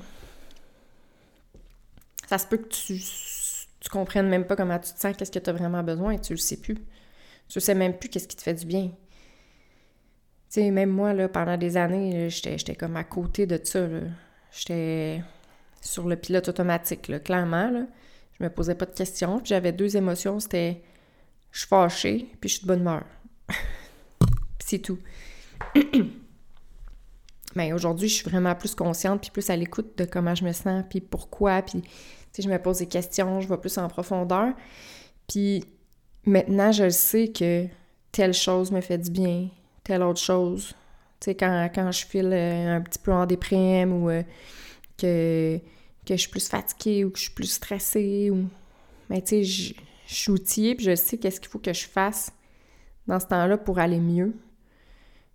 ça 2.27 2.37
se 2.37 2.47
peut 2.47 2.57
que 2.57 2.67
tu, 2.67 2.99
tu 3.85 3.89
comprennes 3.91 4.27
même 4.27 4.45
pas 4.45 4.55
comment 4.55 4.79
tu 4.79 4.91
te 4.91 4.99
sens, 4.99 5.15
qu'est-ce 5.15 5.31
que 5.31 5.39
tu 5.39 5.49
as 5.49 5.53
vraiment 5.53 5.83
besoin 5.83 6.13
et 6.13 6.19
tu 6.19 6.33
le 6.33 6.39
sais 6.39 6.57
plus. 6.57 6.77
Tu 7.47 7.59
sais 7.59 7.75
même 7.75 7.93
plus 7.97 8.09
qu'est-ce 8.09 8.27
qui 8.27 8.35
te 8.35 8.41
fait 8.41 8.55
du 8.55 8.65
bien 8.65 8.91
sais, 10.55 10.71
même 10.71 10.89
moi, 10.89 11.13
là, 11.13 11.27
pendant 11.27 11.57
des 11.57 11.77
années, 11.77 12.29
j'étais 12.29 12.75
comme 12.75 12.95
à 12.95 13.03
côté 13.03 13.45
de 13.45 13.59
ça. 13.61 13.87
J'étais 14.51 15.21
sur 15.81 16.07
le 16.07 16.15
pilote 16.15 16.47
automatique, 16.47 17.07
là, 17.09 17.19
clairement. 17.19 17.69
Là. 17.69 17.85
Je 18.39 18.43
me 18.43 18.49
posais 18.49 18.75
pas 18.75 18.85
de 18.85 18.95
questions. 18.95 19.41
J'avais 19.43 19.71
deux 19.71 19.97
émotions, 19.97 20.39
c'était 20.39 20.81
je 21.51 21.59
suis 21.59 21.67
fâchée, 21.67 22.29
puis 22.39 22.49
je 22.49 22.55
suis 22.55 22.63
de 22.63 22.67
bonne 22.67 22.81
humeur. 22.81 23.03
c'est 24.59 24.79
tout. 24.79 24.99
Mais 27.55 27.73
aujourd'hui, 27.73 28.07
je 28.07 28.15
suis 28.15 28.29
vraiment 28.29 28.55
plus 28.55 28.75
consciente, 28.75 29.21
puis 29.21 29.31
plus 29.31 29.49
à 29.49 29.55
l'écoute 29.55 29.97
de 29.97 30.05
comment 30.05 30.35
je 30.35 30.45
me 30.45 30.53
sens, 30.53 30.83
puis 30.89 31.01
pourquoi, 31.01 31.61
puis 31.61 31.83
je 32.41 32.49
me 32.49 32.57
pose 32.57 32.79
des 32.79 32.87
questions, 32.87 33.41
je 33.41 33.47
vais 33.47 33.57
plus 33.57 33.77
en 33.77 33.87
profondeur. 33.87 34.53
Puis 35.27 35.63
maintenant, 36.25 36.71
je 36.71 36.89
sais 36.89 37.29
que 37.29 37.65
telle 38.11 38.33
chose 38.33 38.71
me 38.71 38.81
fait 38.81 38.97
du 38.97 39.11
bien, 39.11 39.49
telle 39.83 40.03
autre 40.03 40.19
chose. 40.19 40.75
Tu 41.19 41.25
sais, 41.25 41.35
quand, 41.35 41.69
quand 41.73 41.91
je 41.91 42.05
file 42.05 42.31
euh, 42.31 42.77
un 42.77 42.81
petit 42.81 42.99
peu 42.99 43.11
en 43.11 43.25
déprime 43.25 44.03
ou 44.03 44.09
euh, 44.09 44.23
que, 44.97 45.57
que 46.05 46.15
je 46.15 46.21
suis 46.21 46.29
plus 46.29 46.47
fatiguée 46.47 47.05
ou 47.05 47.11
que 47.11 47.17
je 47.17 47.23
suis 47.23 47.33
plus 47.33 47.51
stressée 47.51 48.29
ou... 48.29 48.45
Mais 49.09 49.21
tu 49.21 49.27
sais, 49.27 49.43
je, 49.43 49.73
suis 50.07 50.31
outillée 50.31 50.75
puis 50.75 50.85
je 50.85 50.95
sais 50.95 51.17
qu'est-ce 51.17 51.39
qu'il 51.39 51.49
faut 51.49 51.59
que 51.59 51.73
je 51.73 51.87
fasse 51.87 52.31
dans 53.07 53.19
ce 53.19 53.25
temps-là 53.27 53.57
pour 53.57 53.79
aller 53.79 53.99
mieux. 53.99 54.35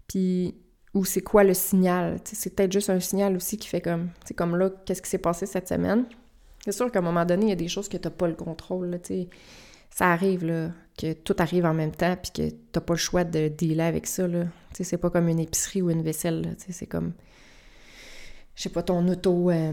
Puis, 0.06 0.54
ou 0.94 1.04
c'est 1.04 1.20
quoi 1.20 1.44
le 1.44 1.54
signal? 1.54 2.18
C'est 2.24 2.54
peut-être 2.54 2.72
juste 2.72 2.90
un 2.90 3.00
signal 3.00 3.36
aussi 3.36 3.58
qui 3.58 3.68
fait 3.68 3.80
comme, 3.80 4.10
c'est 4.24 4.34
comme 4.34 4.56
là, 4.56 4.70
qu'est-ce 4.84 5.02
qui 5.02 5.08
s'est 5.08 5.18
passé 5.18 5.46
cette 5.46 5.68
semaine? 5.68 6.06
C'est 6.64 6.72
sûr 6.72 6.90
qu'à 6.90 6.98
un 6.98 7.02
moment 7.02 7.24
donné, 7.24 7.46
il 7.46 7.48
y 7.50 7.52
a 7.52 7.56
des 7.56 7.68
choses 7.68 7.88
que 7.88 7.96
tu 7.96 8.06
n'as 8.06 8.10
pas 8.10 8.28
le 8.28 8.34
contrôle, 8.34 8.98
ça 9.90 10.12
arrive, 10.12 10.44
là, 10.44 10.70
que 10.96 11.12
tout 11.14 11.34
arrive 11.38 11.64
en 11.64 11.74
même 11.74 11.92
temps, 11.92 12.16
puis 12.16 12.30
que 12.32 12.54
t'as 12.72 12.80
pas 12.80 12.94
le 12.94 12.98
choix 12.98 13.24
de 13.24 13.48
dealer 13.48 13.86
avec 13.86 14.06
ça, 14.06 14.28
là. 14.28 14.44
Tu 14.44 14.76
sais, 14.76 14.84
c'est 14.84 14.98
pas 14.98 15.10
comme 15.10 15.28
une 15.28 15.40
épicerie 15.40 15.82
ou 15.82 15.90
une 15.90 16.02
vaisselle, 16.02 16.54
c'est 16.58 16.86
comme, 16.86 17.12
je 18.54 18.62
sais 18.62 18.68
pas, 18.68 18.82
ton 18.82 19.06
auto... 19.08 19.50
Euh, 19.50 19.72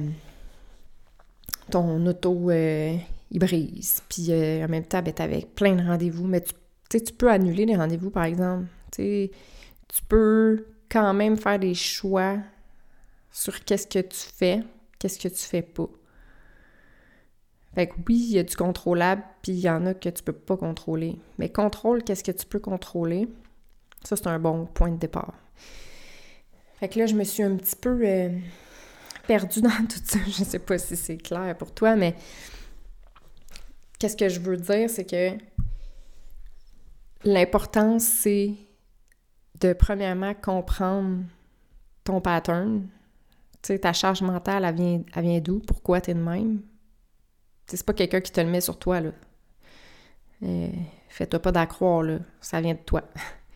ton 1.70 2.06
auto, 2.06 2.50
euh, 2.50 2.96
il 3.32 3.40
brise. 3.40 4.02
Puis 4.10 4.28
euh, 4.30 4.66
en 4.66 4.70
même 4.70 4.86
temps, 4.86 5.02
ben, 5.02 5.14
avec 5.18 5.54
plein 5.56 5.76
de 5.76 5.84
rendez-vous. 5.84 6.26
Mais 6.26 6.42
tu 6.42 6.54
tu 6.90 7.14
peux 7.14 7.30
annuler 7.30 7.66
les 7.66 7.76
rendez-vous, 7.76 8.10
par 8.10 8.24
exemple. 8.24 8.66
Tu 8.92 9.02
sais, 9.02 9.32
tu 9.90 10.02
peux 10.04 10.66
quand 10.90 11.14
même 11.14 11.38
faire 11.38 11.60
des 11.60 11.74
choix 11.74 12.38
sur 13.32 13.64
qu'est-ce 13.66 13.88
que 13.88 14.00
tu 14.00 14.18
fais, 14.18 14.64
qu'est-ce 14.98 15.20
que 15.20 15.28
tu 15.28 15.44
fais 15.44 15.62
pas. 15.62 15.90
Fait 17.78 17.86
que 17.86 17.94
oui, 18.08 18.16
il 18.16 18.32
y 18.32 18.40
a 18.40 18.44
du 18.44 18.56
contrôlable, 18.56 19.22
puis 19.44 19.52
il 19.52 19.60
y 19.60 19.70
en 19.70 19.86
a 19.86 19.94
que 19.94 20.10
tu 20.10 20.24
peux 20.24 20.34
pas 20.34 20.58
contrôler. 20.58 21.16
Mais 21.38 21.50
contrôle, 21.50 22.04
qu'est-ce 22.04 22.24
que 22.24 22.32
tu 22.32 22.48
peux 22.48 22.58
contrôler? 22.58 23.28
Ça, 24.04 24.16
c'est 24.16 24.26
un 24.26 24.40
bon 24.40 24.66
point 24.66 24.90
de 24.90 24.98
départ. 24.98 25.36
Fait 26.80 26.90
que 26.90 26.98
là, 26.98 27.06
je 27.06 27.14
me 27.14 27.24
suis 27.24 27.44
un 27.44 27.56
petit 27.56 27.76
peu 27.76 28.00
euh, 28.04 28.36
perdue 29.28 29.62
dans 29.62 29.70
tout 29.88 30.00
ça. 30.04 30.18
Je 30.26 30.44
sais 30.44 30.58
pas 30.58 30.80
si 30.80 30.96
c'est 30.96 31.18
clair 31.18 31.56
pour 31.56 31.72
toi, 31.72 31.96
mais 31.96 32.16
qu'est-ce 34.00 34.18
que 34.18 34.28
je 34.28 34.40
veux 34.40 34.58
dire, 34.58 34.90
c'est 34.90 35.06
que 35.06 35.38
l'important, 37.26 38.00
c'est 38.00 38.56
de 39.60 39.74
premièrement 39.74 40.34
comprendre 40.34 41.26
ton 42.04 42.22
pattern. 42.22 42.88
Tu 43.62 43.68
sais, 43.68 43.78
ta 43.78 43.94
charge 43.94 44.24
mentale, 44.24 44.66
elle 44.66 44.74
vient, 44.74 45.02
elle 45.14 45.24
vient 45.24 45.40
d'où? 45.42 45.60
Pourquoi 45.60 46.02
tu 46.02 46.10
es 46.10 46.16
de 46.16 46.20
même? 46.20 46.64
C'est 47.68 47.86
pas 47.86 47.94
quelqu'un 47.94 48.22
qui 48.22 48.32
te 48.32 48.40
le 48.40 48.48
met 48.48 48.62
sur 48.62 48.80
toi, 48.80 49.02
là. 49.02 49.12
Euh, 50.44 50.70
fais-toi 51.10 51.40
pas 51.40 51.52
d'accroire, 51.52 52.04
là. 52.04 52.20
Ça 52.40 52.62
vient 52.62 52.74
de 52.74 52.80
toi. 52.80 53.04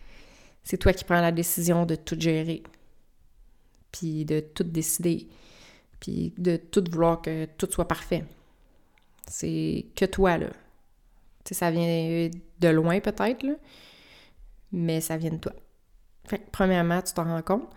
C'est 0.63 0.77
toi 0.77 0.93
qui 0.93 1.03
prends 1.03 1.21
la 1.21 1.31
décision 1.31 1.85
de 1.85 1.95
tout 1.95 2.19
gérer. 2.19 2.63
Puis 3.91 4.25
de 4.25 4.41
tout 4.41 4.63
décider. 4.63 5.27
Puis 5.99 6.33
de 6.37 6.57
tout 6.57 6.83
vouloir 6.91 7.21
que 7.21 7.45
tout 7.57 7.67
soit 7.71 7.87
parfait. 7.87 8.25
C'est 9.27 9.85
que 9.95 10.05
toi, 10.05 10.37
là. 10.37 10.47
Tu 11.43 11.53
ça 11.53 11.71
vient 11.71 12.29
de 12.59 12.67
loin 12.67 12.99
peut-être, 12.99 13.43
là, 13.43 13.53
mais 14.71 15.01
ça 15.01 15.17
vient 15.17 15.31
de 15.31 15.37
toi. 15.37 15.53
Fait 16.25 16.37
que, 16.37 16.49
premièrement, 16.51 17.01
tu 17.01 17.13
t'en 17.13 17.23
rends 17.23 17.41
compte. 17.41 17.69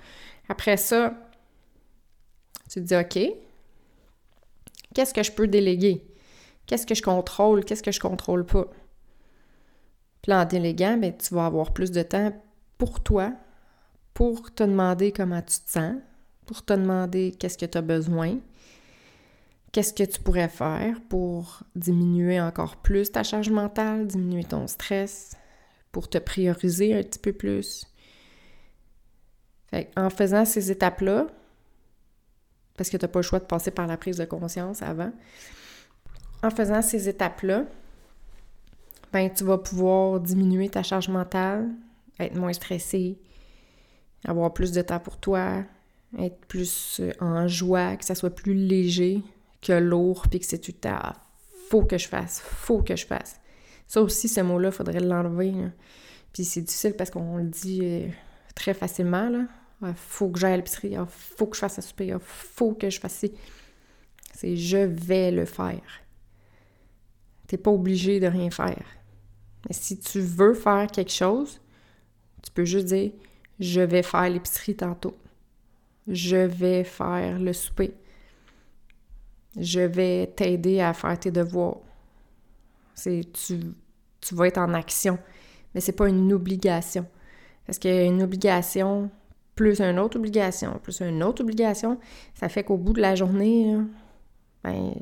Après 0.48 0.76
ça, 0.76 1.14
tu 2.68 2.74
te 2.74 2.80
dis, 2.80 2.96
OK, 2.96 3.18
qu'est-ce 4.94 5.14
que 5.14 5.22
je 5.22 5.32
peux 5.32 5.46
déléguer? 5.46 6.04
Qu'est-ce 6.66 6.86
que 6.86 6.94
je 6.94 7.02
contrôle? 7.02 7.64
Qu'est-ce 7.64 7.82
que 7.82 7.92
je 7.92 8.00
contrôle 8.00 8.44
pas? 8.44 8.66
Puis 10.22 10.32
en 10.32 10.44
déléguant, 10.44 10.96
ben, 10.96 11.14
tu 11.16 11.34
vas 11.34 11.46
avoir 11.46 11.72
plus 11.72 11.90
de 11.90 12.02
temps 12.02 12.32
pour 12.78 13.00
toi, 13.00 13.32
pour 14.14 14.54
te 14.54 14.62
demander 14.62 15.12
comment 15.12 15.42
tu 15.42 15.58
te 15.60 15.70
sens, 15.70 15.96
pour 16.46 16.64
te 16.64 16.72
demander 16.72 17.34
qu'est-ce 17.38 17.58
que 17.58 17.66
tu 17.66 17.76
as 17.76 17.82
besoin, 17.82 18.38
qu'est-ce 19.72 19.92
que 19.92 20.04
tu 20.04 20.20
pourrais 20.20 20.48
faire 20.48 21.00
pour 21.08 21.60
diminuer 21.74 22.40
encore 22.40 22.76
plus 22.76 23.12
ta 23.12 23.22
charge 23.22 23.50
mentale, 23.50 24.06
diminuer 24.06 24.44
ton 24.44 24.66
stress, 24.66 25.36
pour 25.92 26.08
te 26.08 26.18
prioriser 26.18 26.94
un 26.94 27.02
petit 27.02 27.18
peu 27.18 27.32
plus. 27.32 27.86
en 29.96 30.08
faisant 30.08 30.44
ces 30.44 30.70
étapes-là, 30.70 31.26
parce 32.76 32.90
que 32.90 32.96
tu 32.96 33.04
n'as 33.04 33.08
pas 33.08 33.18
le 33.18 33.24
choix 33.24 33.40
de 33.40 33.44
passer 33.44 33.70
par 33.70 33.86
la 33.86 33.96
prise 33.96 34.16
de 34.16 34.24
conscience 34.24 34.82
avant, 34.82 35.12
en 36.44 36.50
faisant 36.50 36.82
ces 36.82 37.08
étapes-là, 37.08 37.64
ben, 39.12 39.32
tu 39.32 39.44
vas 39.44 39.58
pouvoir 39.58 40.20
diminuer 40.20 40.68
ta 40.68 40.82
charge 40.82 41.08
mentale, 41.08 41.70
être 42.20 42.36
moins 42.36 42.52
stressé, 42.52 43.18
avoir 44.26 44.52
plus 44.52 44.72
de 44.72 44.82
temps 44.82 45.00
pour 45.00 45.16
toi, 45.18 45.64
être 46.18 46.38
plus 46.46 47.00
euh, 47.00 47.12
en 47.20 47.48
joie, 47.48 47.96
que 47.96 48.04
ça 48.04 48.14
soit 48.14 48.34
plus 48.34 48.54
léger 48.54 49.22
que 49.62 49.72
lourd, 49.72 50.26
puis 50.28 50.40
que 50.40 50.46
c'est 50.46 50.58
tout 50.58 50.74
à 50.88 51.14
faut 51.70 51.82
que 51.82 51.96
je 51.96 52.08
fasse, 52.08 52.40
faut 52.40 52.82
que 52.82 52.94
je 52.94 53.06
fasse. 53.06 53.40
Ça 53.86 54.02
aussi, 54.02 54.28
ce 54.28 54.40
mot-là, 54.40 54.68
il 54.68 54.74
faudrait 54.74 55.00
l'enlever. 55.00 55.52
Puis 56.32 56.44
c'est 56.44 56.60
difficile 56.60 56.94
parce 56.94 57.10
qu'on 57.10 57.38
le 57.38 57.44
dit 57.44 57.80
euh, 57.82 58.06
très 58.54 58.74
facilement, 58.74 59.30
là. 59.30 59.46
faut 59.96 60.28
que 60.28 60.38
j'aille 60.38 60.52
à 60.52 60.56
l'épicerie, 60.56 60.94
faut 61.08 61.46
que 61.46 61.56
je 61.56 61.60
fasse 61.60 61.78
à 61.78 61.82
souper, 61.82 62.14
faut 62.20 62.74
que 62.74 62.90
je 62.90 63.00
fasse. 63.00 63.24
C'est 64.34 64.56
je 64.56 64.76
vais 64.76 65.30
le 65.30 65.46
faire. 65.46 66.03
T'es 67.46 67.56
pas 67.56 67.70
obligé 67.70 68.20
de 68.20 68.26
rien 68.26 68.50
faire. 68.50 68.84
Mais 69.66 69.74
si 69.74 69.98
tu 69.98 70.20
veux 70.20 70.54
faire 70.54 70.86
quelque 70.88 71.12
chose, 71.12 71.60
tu 72.42 72.50
peux 72.52 72.64
juste 72.64 72.86
dire 72.86 73.12
je 73.60 73.80
vais 73.80 74.02
faire 74.02 74.28
l'épicerie 74.28 74.76
tantôt. 74.76 75.16
Je 76.08 76.36
vais 76.36 76.84
faire 76.84 77.38
le 77.38 77.52
souper. 77.52 77.94
Je 79.58 79.80
vais 79.80 80.26
t'aider 80.34 80.80
à 80.80 80.92
faire 80.92 81.18
tes 81.18 81.30
devoirs. 81.30 81.78
C'est 82.94 83.22
tu, 83.32 83.60
tu 84.20 84.34
vas 84.34 84.48
être 84.48 84.58
en 84.58 84.74
action, 84.74 85.18
mais 85.74 85.80
c'est 85.80 85.92
pas 85.92 86.08
une 86.08 86.32
obligation. 86.32 87.06
Parce 87.66 87.78
qu'une 87.78 88.22
obligation 88.22 89.10
plus 89.54 89.80
une 89.80 89.98
autre 89.98 90.18
obligation, 90.18 90.78
plus 90.82 91.00
une 91.00 91.22
autre 91.22 91.42
obligation, 91.42 91.98
ça 92.34 92.48
fait 92.48 92.64
qu'au 92.64 92.76
bout 92.76 92.92
de 92.92 93.00
la 93.00 93.14
journée, 93.14 93.76
ben, 94.62 94.94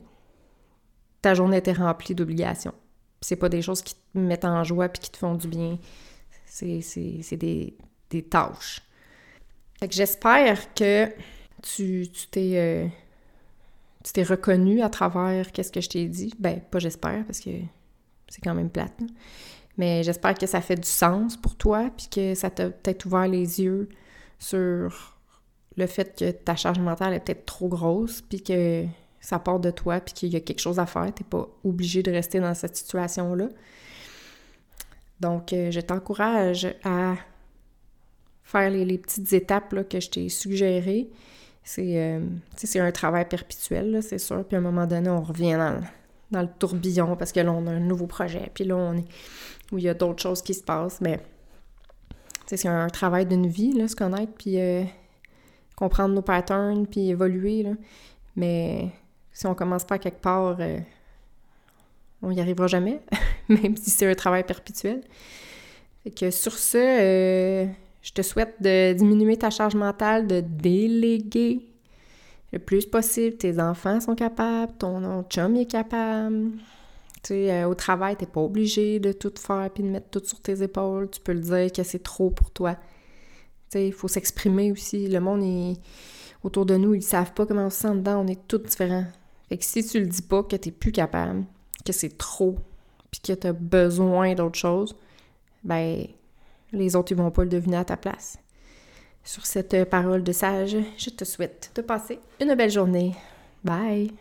ta 1.23 1.35
journée 1.35 1.59
était 1.59 1.73
remplie 1.73 2.15
d'obligations. 2.15 2.75
C'est 3.21 3.37
pas 3.37 3.49
des 3.49 3.63
choses 3.63 3.83
qui 3.83 3.95
te 3.95 4.19
mettent 4.19 4.45
en 4.45 4.65
joie 4.65 4.89
puis 4.89 5.01
qui 5.01 5.11
te 5.11 5.17
font 5.17 5.35
du 5.35 5.49
bien. 5.49 5.79
C'est 6.45 7.37
des, 7.37 7.77
des, 8.11 8.23
tâches. 8.23 8.83
Fait 9.79 9.91
j'espère 9.91 10.75
que 10.75 11.09
tu 11.63 12.09
t'es 12.31 12.59
euh, 12.59 12.87
tu 14.03 14.23
reconnu 14.23 14.83
à 14.83 14.91
travers 14.91 15.53
qu'est-ce 15.53 15.73
que 15.73 15.81
je 15.81 15.89
t'ai 15.89 16.07
dit. 16.07 16.35
Ben, 16.39 16.61
pas 16.61 16.79
j'espère, 16.79 17.25
parce 17.25 17.41
que 17.41 17.51
c'est 18.29 18.43
quand 18.43 18.55
même 18.55 18.71
plate. 18.71 18.99
Mais 19.79 20.03
j'espère 20.03 20.35
que 20.35 20.47
ça 20.47 20.61
fait 20.61 20.77
du 20.77 20.89
sens 20.89 21.37
pour 21.37 21.57
toi, 21.57 21.91
puis 21.97 22.09
que 22.09 22.35
ça 22.35 22.51
t'a 22.51 22.71
peut-être 22.71 23.07
ouvert 23.07 23.29
les 23.29 23.61
yeux 23.61 23.89
sur 24.39 25.17
le 25.77 25.87
fait 25.87 26.19
que 26.19 26.31
ta 26.31 26.57
charge 26.57 26.79
mentale 26.79 27.15
est 27.15 27.21
peut-être 27.21 27.47
trop 27.47 27.69
grosse, 27.69 28.21
puis 28.21 28.43
que 28.43 28.85
ça 29.23 29.39
part 29.39 29.61
de 29.61 29.71
toi, 29.71 30.01
puis 30.01 30.13
qu'il 30.13 30.29
y 30.31 30.37
a 30.37 30.41
quelque 30.41 30.59
chose 30.59 30.81
à 30.81 30.85
faire. 30.85 31.11
T'es 31.15 31.25
pas 31.25 31.49
obligé 31.65 32.03
de 32.03 32.11
rester 32.11 32.41
dans 32.41 32.55
cette 32.55 32.77
situation-là. 32.77 33.49
Donc, 35.21 35.53
euh, 35.53 35.71
je 35.71 35.81
t'encourage 35.81 36.67
à 36.83 37.15
faire 38.43 38.69
les, 38.69 38.99
petites 38.99 39.33
étapes 39.33 39.73
là, 39.73 39.85
que 39.85 40.01
je 40.01 40.11
t'ai 40.11 40.29
suggérées. 40.29 41.09
C'est 41.63 42.03
euh, 42.03 42.21
un 42.75 42.93
travail 42.93 43.29
perpétuel, 43.29 44.03
c'est 44.03 44.19
sûr. 44.19 44.45
Puis 44.45 44.57
à 44.57 44.59
un 44.59 44.63
moment 44.63 44.87
donné, 44.89 45.09
on 45.09 45.23
revient 45.23 45.57
dans, 46.33 46.43
le 46.43 46.49
tourbillon 46.59 47.15
parce 47.15 47.31
que 47.31 47.39
là, 47.39 47.53
on 47.53 47.69
a 47.69 47.71
un 47.71 47.81
nouveau 47.81 48.09
projet. 48.09 48.51
Puis 48.53 48.65
là, 48.65 48.77
on 48.77 48.95
est 48.95 49.07
où 49.71 49.79
il 49.79 49.85
y 49.85 49.89
a 49.89 49.95
d'autres 49.95 50.21
choses 50.21 50.43
qui 50.43 50.53
se 50.53 50.65
passent. 50.65 51.01
Mais 51.01 51.21
c'est 52.47 52.67
un 52.67 52.89
travail 52.89 53.27
d'une 53.27 53.47
vie, 53.47 53.73
là, 53.73 53.87
se 53.87 53.95
connaître, 53.95 54.33
puis 54.37 54.61
euh, 54.61 54.83
comprendre 55.77 56.13
nos 56.13 56.23
patterns, 56.23 56.89
puis 56.89 57.11
évoluer. 57.11 57.63
Là. 57.63 57.71
Mais 58.35 58.91
si 59.33 59.47
on 59.47 59.55
commence 59.55 59.85
pas 59.85 59.99
quelque 59.99 60.21
part, 60.21 60.57
euh, 60.61 60.79
on 62.23 62.31
n'y 62.31 62.41
arrivera 62.41 62.67
jamais, 62.67 63.01
même 63.49 63.77
si 63.77 63.91
c'est 63.91 64.11
un 64.11 64.15
travail 64.15 64.45
perpétuel. 64.45 65.03
Fait 66.05 66.11
que 66.11 66.31
sur 66.31 66.53
ce, 66.53 66.79
euh, 66.79 67.67
je 68.03 68.13
te 68.13 68.23
souhaite 68.23 68.61
de 68.61 68.93
diminuer 68.93 69.37
ta 69.37 69.51
charge 69.51 69.75
mentale, 69.75 70.27
de 70.27 70.41
déléguer 70.41 71.67
le 72.53 72.59
plus 72.59 72.87
possible. 72.87 73.37
Tes 73.37 73.61
enfants 73.61 74.01
sont 74.01 74.15
capables, 74.15 74.73
ton 74.79 75.23
chum 75.25 75.57
est 75.57 75.71
capable. 75.71 76.53
Tu 77.23 77.35
euh, 77.35 77.69
au 77.69 77.75
travail, 77.75 78.17
t'es 78.17 78.27
pas 78.27 78.41
obligé 78.41 78.99
de 78.99 79.13
tout 79.13 79.33
faire 79.39 79.71
puis 79.73 79.85
de 79.85 79.89
mettre 79.89 80.11
tout 80.11 80.25
sur 80.25 80.41
tes 80.41 80.63
épaules. 80.63 81.09
Tu 81.11 81.21
peux 81.21 81.33
le 81.33 81.41
dire 81.41 81.73
que 81.73 81.85
c'est 81.85 82.03
trop 82.03 82.31
pour 82.31 82.51
toi. 82.51 82.75
Tu 82.75 83.79
sais, 83.79 83.87
il 83.87 83.93
faut 83.93 84.09
s'exprimer 84.09 84.73
aussi. 84.73 85.09
Le 85.09 85.21
monde 85.21 85.43
est 85.45 85.81
autour 86.43 86.67
de 86.67 86.77
nous, 86.77 86.95
ils 86.95 87.03
savent 87.03 87.33
pas 87.33 87.47
comment 87.47 87.67
on 87.67 87.71
se 87.71 87.83
sent 87.83 87.95
dedans. 87.95 88.25
On 88.25 88.27
est 88.27 88.49
tous 88.49 88.59
différents. 88.59 89.07
Fait 89.53 89.59
que 89.59 89.67
si 89.67 89.85
tu 89.85 90.01
le 90.01 90.07
dis 90.07 90.23
pas 90.23 90.43
que 90.43 90.57
t'es 90.57 90.71
plus 90.71 90.93
capable, 90.93 91.45
que 91.85 91.93
c'est 91.93 92.17
trop, 92.17 92.57
puis 93.11 93.21
que 93.21 93.35
t'as 93.35 93.53
besoin 93.53 94.33
d'autre 94.33 94.59
chose, 94.59 94.97
ben 95.63 96.07
les 96.73 96.97
autres, 96.97 97.13
ils 97.13 97.19
vont 97.19 97.31
pas 97.31 97.43
le 97.43 97.51
deviner 97.51 97.77
à 97.77 97.85
ta 97.85 97.99
place. 97.99 98.39
Sur 99.23 99.45
cette 99.45 99.85
parole 99.91 100.23
de 100.23 100.33
sage, 100.33 100.79
je 100.97 101.11
te 101.11 101.27
souhaite 101.27 101.71
de 101.75 101.83
passer 101.83 102.19
une 102.41 102.55
belle 102.55 102.71
journée. 102.71 103.15
Bye! 103.63 104.13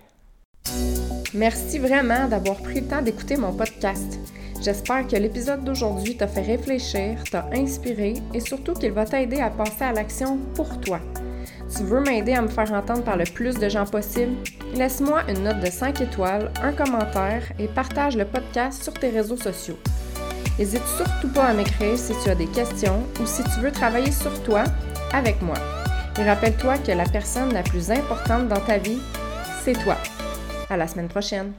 Merci 1.34 1.80
vraiment 1.80 2.28
d'avoir 2.28 2.58
pris 2.58 2.82
le 2.82 2.88
temps 2.88 3.02
d'écouter 3.02 3.38
mon 3.38 3.54
podcast. 3.54 4.20
J'espère 4.62 5.08
que 5.08 5.16
l'épisode 5.16 5.64
d'aujourd'hui 5.64 6.18
t'a 6.18 6.28
fait 6.28 6.42
réfléchir, 6.42 7.24
t'a 7.32 7.50
inspiré 7.54 8.16
et 8.34 8.42
surtout 8.42 8.74
qu'il 8.74 8.92
va 8.92 9.06
t'aider 9.06 9.40
à 9.40 9.50
passer 9.50 9.86
à 9.86 9.94
l'action 9.94 10.40
pour 10.56 10.82
toi. 10.82 11.00
Tu 11.76 11.84
veux 11.84 12.02
m'aider 12.02 12.34
à 12.34 12.42
me 12.42 12.50
faire 12.50 12.74
entendre 12.74 13.04
par 13.04 13.16
le 13.16 13.24
plus 13.24 13.56
de 13.56 13.70
gens 13.70 13.86
possible? 13.86 14.34
Laisse-moi 14.76 15.22
une 15.30 15.44
note 15.44 15.62
de 15.62 15.68
5 15.68 16.02
étoiles, 16.02 16.52
un 16.62 16.74
commentaire 16.74 17.44
et 17.60 17.68
partage 17.68 18.18
le 18.18 18.26
podcast 18.26 18.84
sur 18.84 18.94
tes 18.94 19.10
réseaux 19.10 19.38
sociaux. 19.38 19.78
N'hésite 20.60 20.86
surtout 20.98 21.30
pas 21.34 21.46
à 21.46 21.54
m'écrire 21.54 21.98
si 21.98 22.14
tu 22.24 22.30
as 22.30 22.36
des 22.36 22.48
questions 22.48 23.04
ou 23.22 23.26
si 23.26 23.44
tu 23.44 23.62
veux 23.62 23.72
travailler 23.72 24.12
sur 24.12 24.44
toi 24.44 24.64
avec 25.14 25.42
moi. 25.42 25.56
Et 26.20 26.24
rappelle-toi 26.24 26.78
que 26.80 26.92
la 26.92 27.06
personne 27.06 27.54
la 27.54 27.64
plus 27.64 27.90
importante 27.90 28.48
dans 28.50 28.60
ta 28.60 28.78
vie, 28.78 29.00
c'est 29.64 29.82
toi. 29.82 29.96
À 30.70 30.78
la 30.78 30.88
semaine 30.88 31.08
prochaine. 31.08 31.54